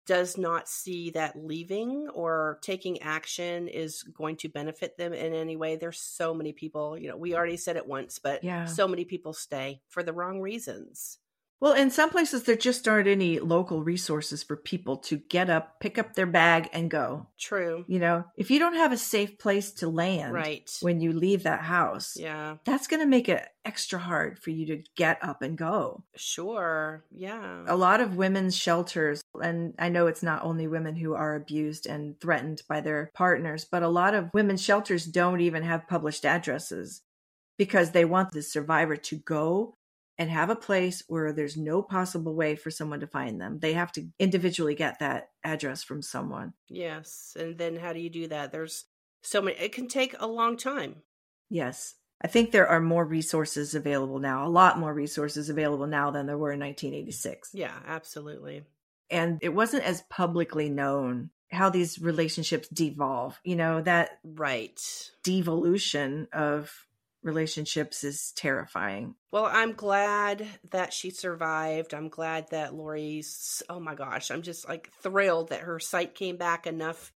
[0.04, 5.56] does not see that leaving or taking action is going to benefit them in any
[5.56, 5.76] way.
[5.76, 8.64] There's so many people, you know, we already said it once, but Yeah.
[8.64, 11.18] so many people stay for the wrong reasons.
[11.62, 15.78] Well, in some places, there just aren't any local resources for people to get up,
[15.78, 17.28] pick up their bag, and go.
[17.38, 17.84] True.
[17.86, 20.68] You know, if you don't have a safe place to land Right.
[20.80, 24.66] when you leave that house, Yeah, that's going to make it extra hard for you
[24.66, 26.02] to get up and go.
[26.16, 27.04] sure.
[27.12, 27.62] Yeah.
[27.68, 31.86] A lot of women's shelters, and I know it's not only women who are abused
[31.86, 36.24] and threatened by their partners, but a lot of women's shelters don't even have published
[36.24, 37.02] addresses
[37.56, 39.76] because they want the survivor to go
[40.18, 43.58] and have a place where there's no possible way for someone to find them.
[43.58, 46.52] They have to individually get that address from someone.
[46.68, 47.36] Yes.
[47.38, 48.52] And then how do you do that?
[48.52, 48.84] There's
[49.22, 50.96] so many it can take a long time.
[51.48, 51.94] Yes.
[52.24, 56.26] I think there are more resources available now, a lot more resources available now than
[56.26, 57.50] there were in 1986.
[57.52, 58.62] Yeah, absolutely.
[59.10, 63.40] And it wasn't as publicly known how these relationships devolve.
[63.44, 64.80] You know, that Right.
[65.24, 66.72] devolution of
[67.22, 69.14] relationships is terrifying.
[69.30, 71.94] Well, I'm glad that she survived.
[71.94, 76.36] I'm glad that Lori's, oh my gosh, I'm just like thrilled that her sight came
[76.36, 77.12] back enough.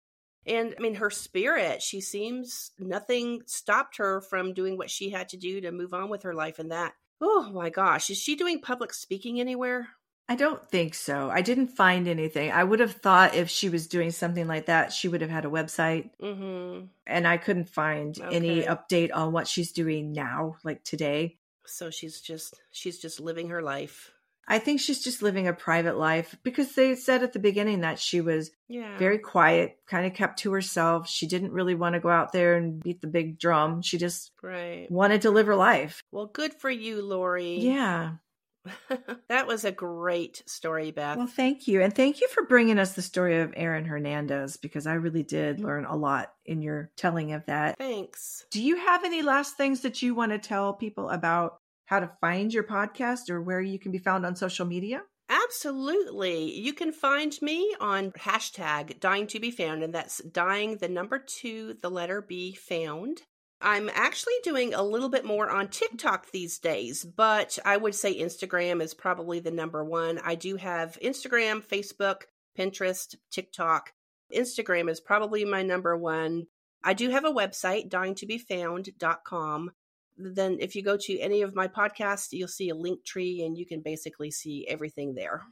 [0.47, 5.31] And I mean, her spirit, she seems nothing stopped her from doing what she had
[5.31, 6.59] to do to move on with her life.
[6.59, 9.89] And that, oh my gosh, is she doing public speaking anywhere?
[10.29, 11.31] I don't think so.
[11.31, 12.51] I didn't find anything.
[12.51, 15.45] I would have thought if she was doing something like that, she would have had
[15.45, 16.11] a website.
[16.22, 16.87] Mm-hmm.
[17.07, 21.37] And I couldn't find any update on what she's doing now, like today.
[21.66, 24.11] So she's just, she's just living her life.
[24.47, 27.99] I think she's just living a private life because they said at the beginning that
[27.99, 28.99] she was Yeah.
[28.99, 31.09] very quiet, kind of kept to herself.
[31.09, 33.81] She didn't really want to go out there and beat the big drum.
[33.81, 34.91] She just right.
[34.91, 36.03] wanted to live her life.
[36.12, 37.57] Well, good for you, Laurie.
[37.59, 38.16] Yeah.
[39.29, 41.17] that was a great story, Beth.
[41.17, 41.83] Well, thank you.
[41.83, 45.57] And thank you for bringing us the story of Aaron Hernandez because I really did
[45.57, 45.67] mm-hmm.
[45.67, 47.77] learn a lot in your telling of that.
[47.79, 48.45] Thanks.
[48.51, 52.11] Do you have any last things that you want to tell people about how to
[52.21, 55.03] find your podcast or where you can be found on social media?
[55.29, 56.53] Absolutely.
[56.59, 61.19] You can find me on hashtag dying to be found, and that's dying the number
[61.19, 63.23] two, the letter B found.
[63.61, 68.19] I'm actually doing a little bit more on TikTok these days, but I would say
[68.21, 70.19] Instagram is probably the number one.
[70.23, 72.23] I do have Instagram, Facebook,
[72.59, 73.93] Pinterest, TikTok.
[74.35, 76.47] Instagram is probably my number one.
[76.83, 79.71] I do have a website, dyingtobefound.com.
[80.17, 83.59] Then, if you go to any of my podcasts, you'll see a link tree and
[83.59, 85.43] you can basically see everything there.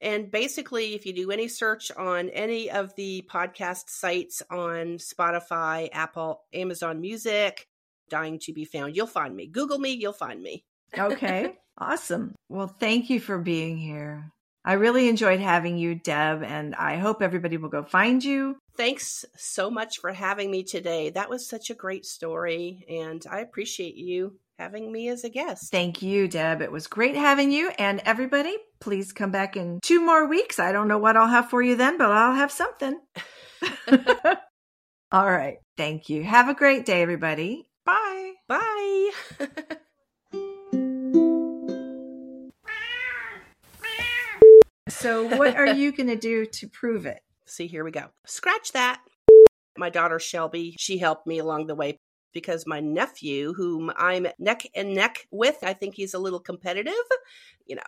[0.00, 5.88] And basically, if you do any search on any of the podcast sites on Spotify,
[5.92, 7.66] Apple, Amazon Music,
[8.08, 9.46] Dying to Be Found, you'll find me.
[9.46, 10.64] Google me, you'll find me.
[10.96, 11.58] Okay.
[11.78, 12.34] awesome.
[12.48, 14.32] Well, thank you for being here.
[14.64, 18.58] I really enjoyed having you, Deb, and I hope everybody will go find you.
[18.76, 21.10] Thanks so much for having me today.
[21.10, 25.70] That was such a great story, and I appreciate you having me as a guest.
[25.70, 26.60] Thank you, Deb.
[26.60, 27.70] It was great having you.
[27.78, 30.58] And everybody, please come back in two more weeks.
[30.58, 32.98] I don't know what I'll have for you then, but I'll have something.
[35.12, 35.58] All right.
[35.76, 36.22] Thank you.
[36.22, 37.68] Have a great day, everybody.
[37.84, 38.32] Bye.
[38.48, 39.10] Bye.
[45.00, 47.20] So, what are you going to do to prove it?
[47.46, 48.08] See, here we go.
[48.26, 49.00] Scratch that.
[49.78, 51.96] My daughter Shelby, she helped me along the way
[52.34, 56.92] because my nephew, whom I'm neck and neck with, I think he's a little competitive.
[57.64, 57.82] You know,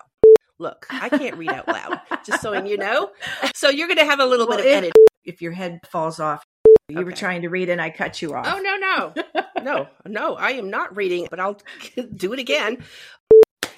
[0.59, 3.11] look, I can't read out loud, just so you know.
[3.55, 4.92] So you're going to have a little Well, bit of if- edit.
[5.24, 6.42] If your head falls off,
[6.88, 8.44] you were trying to read and I cut you off.
[8.48, 9.42] Oh, no, no.
[9.62, 11.61] No, no, I am not reading, but I'll
[12.16, 12.78] do it again.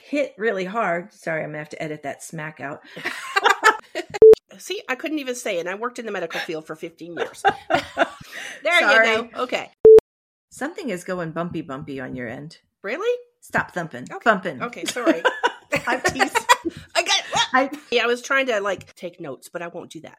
[0.04, 1.12] Hit really hard.
[1.12, 2.80] Sorry, I'm going to have to edit that smack out.
[4.58, 5.60] See, I couldn't even say it.
[5.60, 7.42] And I worked in the medical field for 15 years.
[8.62, 9.10] there Sorry.
[9.10, 9.42] you go.
[9.42, 9.70] Okay.
[10.50, 12.58] Something is going bumpy, bumpy on your end.
[12.82, 13.18] Really?
[13.40, 14.04] Stop thumping.
[14.10, 14.22] Okay.
[14.24, 14.62] Thumping.
[14.62, 15.22] Okay, sorry.
[15.86, 16.30] I'm teasing.
[16.94, 17.22] I got
[17.52, 20.18] I, Yeah, I was trying to like take notes, but I won't do that.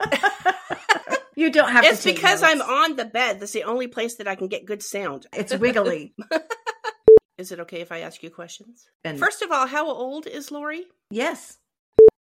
[1.36, 3.40] you don't have It's because I'm on the bed.
[3.40, 5.26] That's the only place that I can get good sound.
[5.32, 6.14] It's wiggly.
[7.38, 8.86] Is it okay if I ask you questions?
[9.02, 10.84] And First of all, how old is Laurie?
[11.10, 11.58] yes.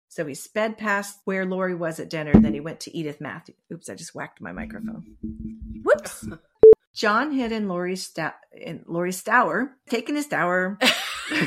[0.09, 2.33] So he sped past where Laurie was at dinner.
[2.35, 3.55] Then he went to Edith Matthew.
[3.73, 5.17] Oops, I just whacked my microphone.
[5.83, 6.29] Whoops.
[6.95, 10.79] John hid in Laurie's sta- in Laurie's stower, taking his dower.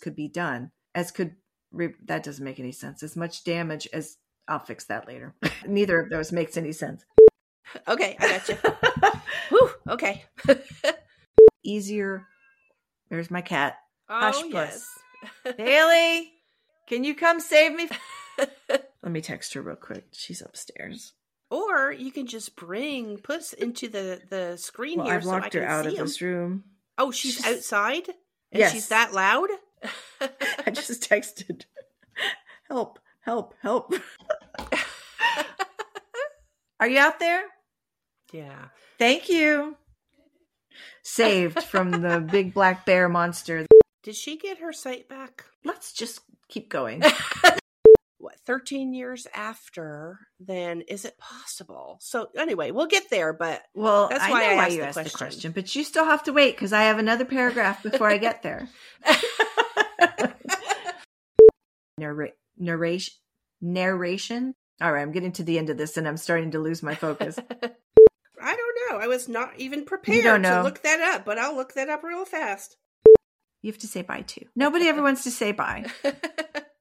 [0.00, 1.34] could be done as could
[1.72, 3.02] re- that doesn't make any sense.
[3.02, 4.16] As much damage as
[4.48, 5.34] I'll fix that later.
[5.66, 7.04] Neither of those makes any sense.
[7.88, 8.56] Okay, I got you.
[9.88, 10.24] Okay.
[11.62, 12.26] Easier.
[13.10, 13.76] There's my cat.
[14.08, 14.86] Oh, Hush, yes.
[15.58, 16.32] Haley,
[16.88, 17.88] can you come save me?
[18.68, 20.06] Let me text her real quick.
[20.12, 21.12] She's upstairs.
[21.50, 25.38] or you can just bring Puss into the the screen Well, here I've so I
[25.40, 26.04] locked her out of him.
[26.06, 26.64] this room.
[26.98, 28.72] Oh, she's She's- outside, and Yes.
[28.72, 29.48] she's that loud.
[30.20, 31.64] I just texted,
[32.68, 33.92] help, help, help.
[36.80, 37.42] Are you out there?
[38.32, 38.66] yeah.
[38.98, 39.76] Thank you.
[41.02, 43.66] Saved from the big black bear monster.
[44.02, 45.44] Did she get her sight back?
[45.64, 47.02] Let's just keep going.
[48.46, 54.08] what 13 years after then is it possible so anyway we'll get there but Well,
[54.08, 55.18] That's I why know I why asked you the asked the question.
[55.18, 58.42] question, but you still have to wait because I have another paragraph before I get
[58.42, 58.68] there.
[61.98, 63.14] Narra- narration,
[63.60, 66.82] narration, All right, I'm getting to the end of this and I'm starting to lose
[66.82, 67.38] my focus.
[68.42, 68.98] I don't know.
[68.98, 70.56] I was not even prepared You don't know.
[70.58, 72.76] to look that up, but I'll look that up real fast.
[73.62, 74.44] you have to say bye too.
[74.56, 75.84] Nobody ever wants to say bye.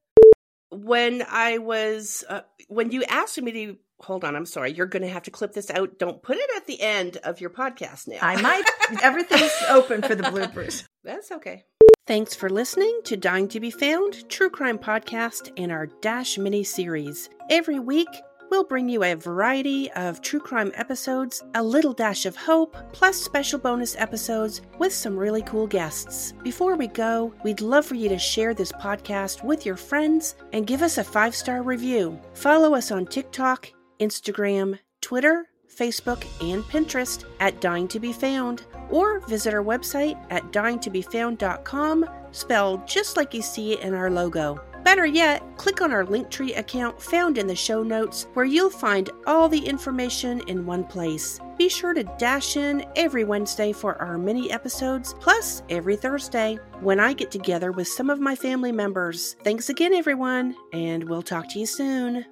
[0.74, 5.03] when I was, uh, when you asked me to, hold on, I'm sorry, you're going
[5.03, 5.97] to have to clip this out.
[5.99, 8.19] Don't put it at the end of your podcast now.
[8.21, 8.63] I might.
[9.03, 10.86] Everything's open for the bloopers.
[11.03, 11.65] That's okay.
[12.05, 16.63] Thanks for listening to Dying to Be Found, True Crime Podcast, and our Dash mini
[16.63, 17.30] series.
[17.49, 18.09] Every week,
[18.54, 23.18] we'll bring you a variety of true crime episodes, a little dash of hope, plus
[23.20, 26.36] special bonus episodes with some really cool guests.
[26.43, 30.68] Before we go, we'd love for you to share this podcast with your friends and
[30.68, 32.22] give us a five star review.
[32.36, 39.20] Follow us on TikTok, Instagram, Twitter, Facebook, and Pinterest at Dying to Be Found, or
[39.22, 44.64] visit our website at dyingtobefound.com, spelled just like you see it in our logo.
[44.84, 49.10] Better yet, click on our Linktree account found in the show notes where you'll find
[49.26, 51.40] all the information in one place.
[51.58, 57.00] Be sure to dash in every Wednesday for our mini episodes, plus every Thursday when
[57.00, 59.36] I get together with some of my family members.
[59.44, 62.26] Thanks again, everyone, and we'll talk to you soon.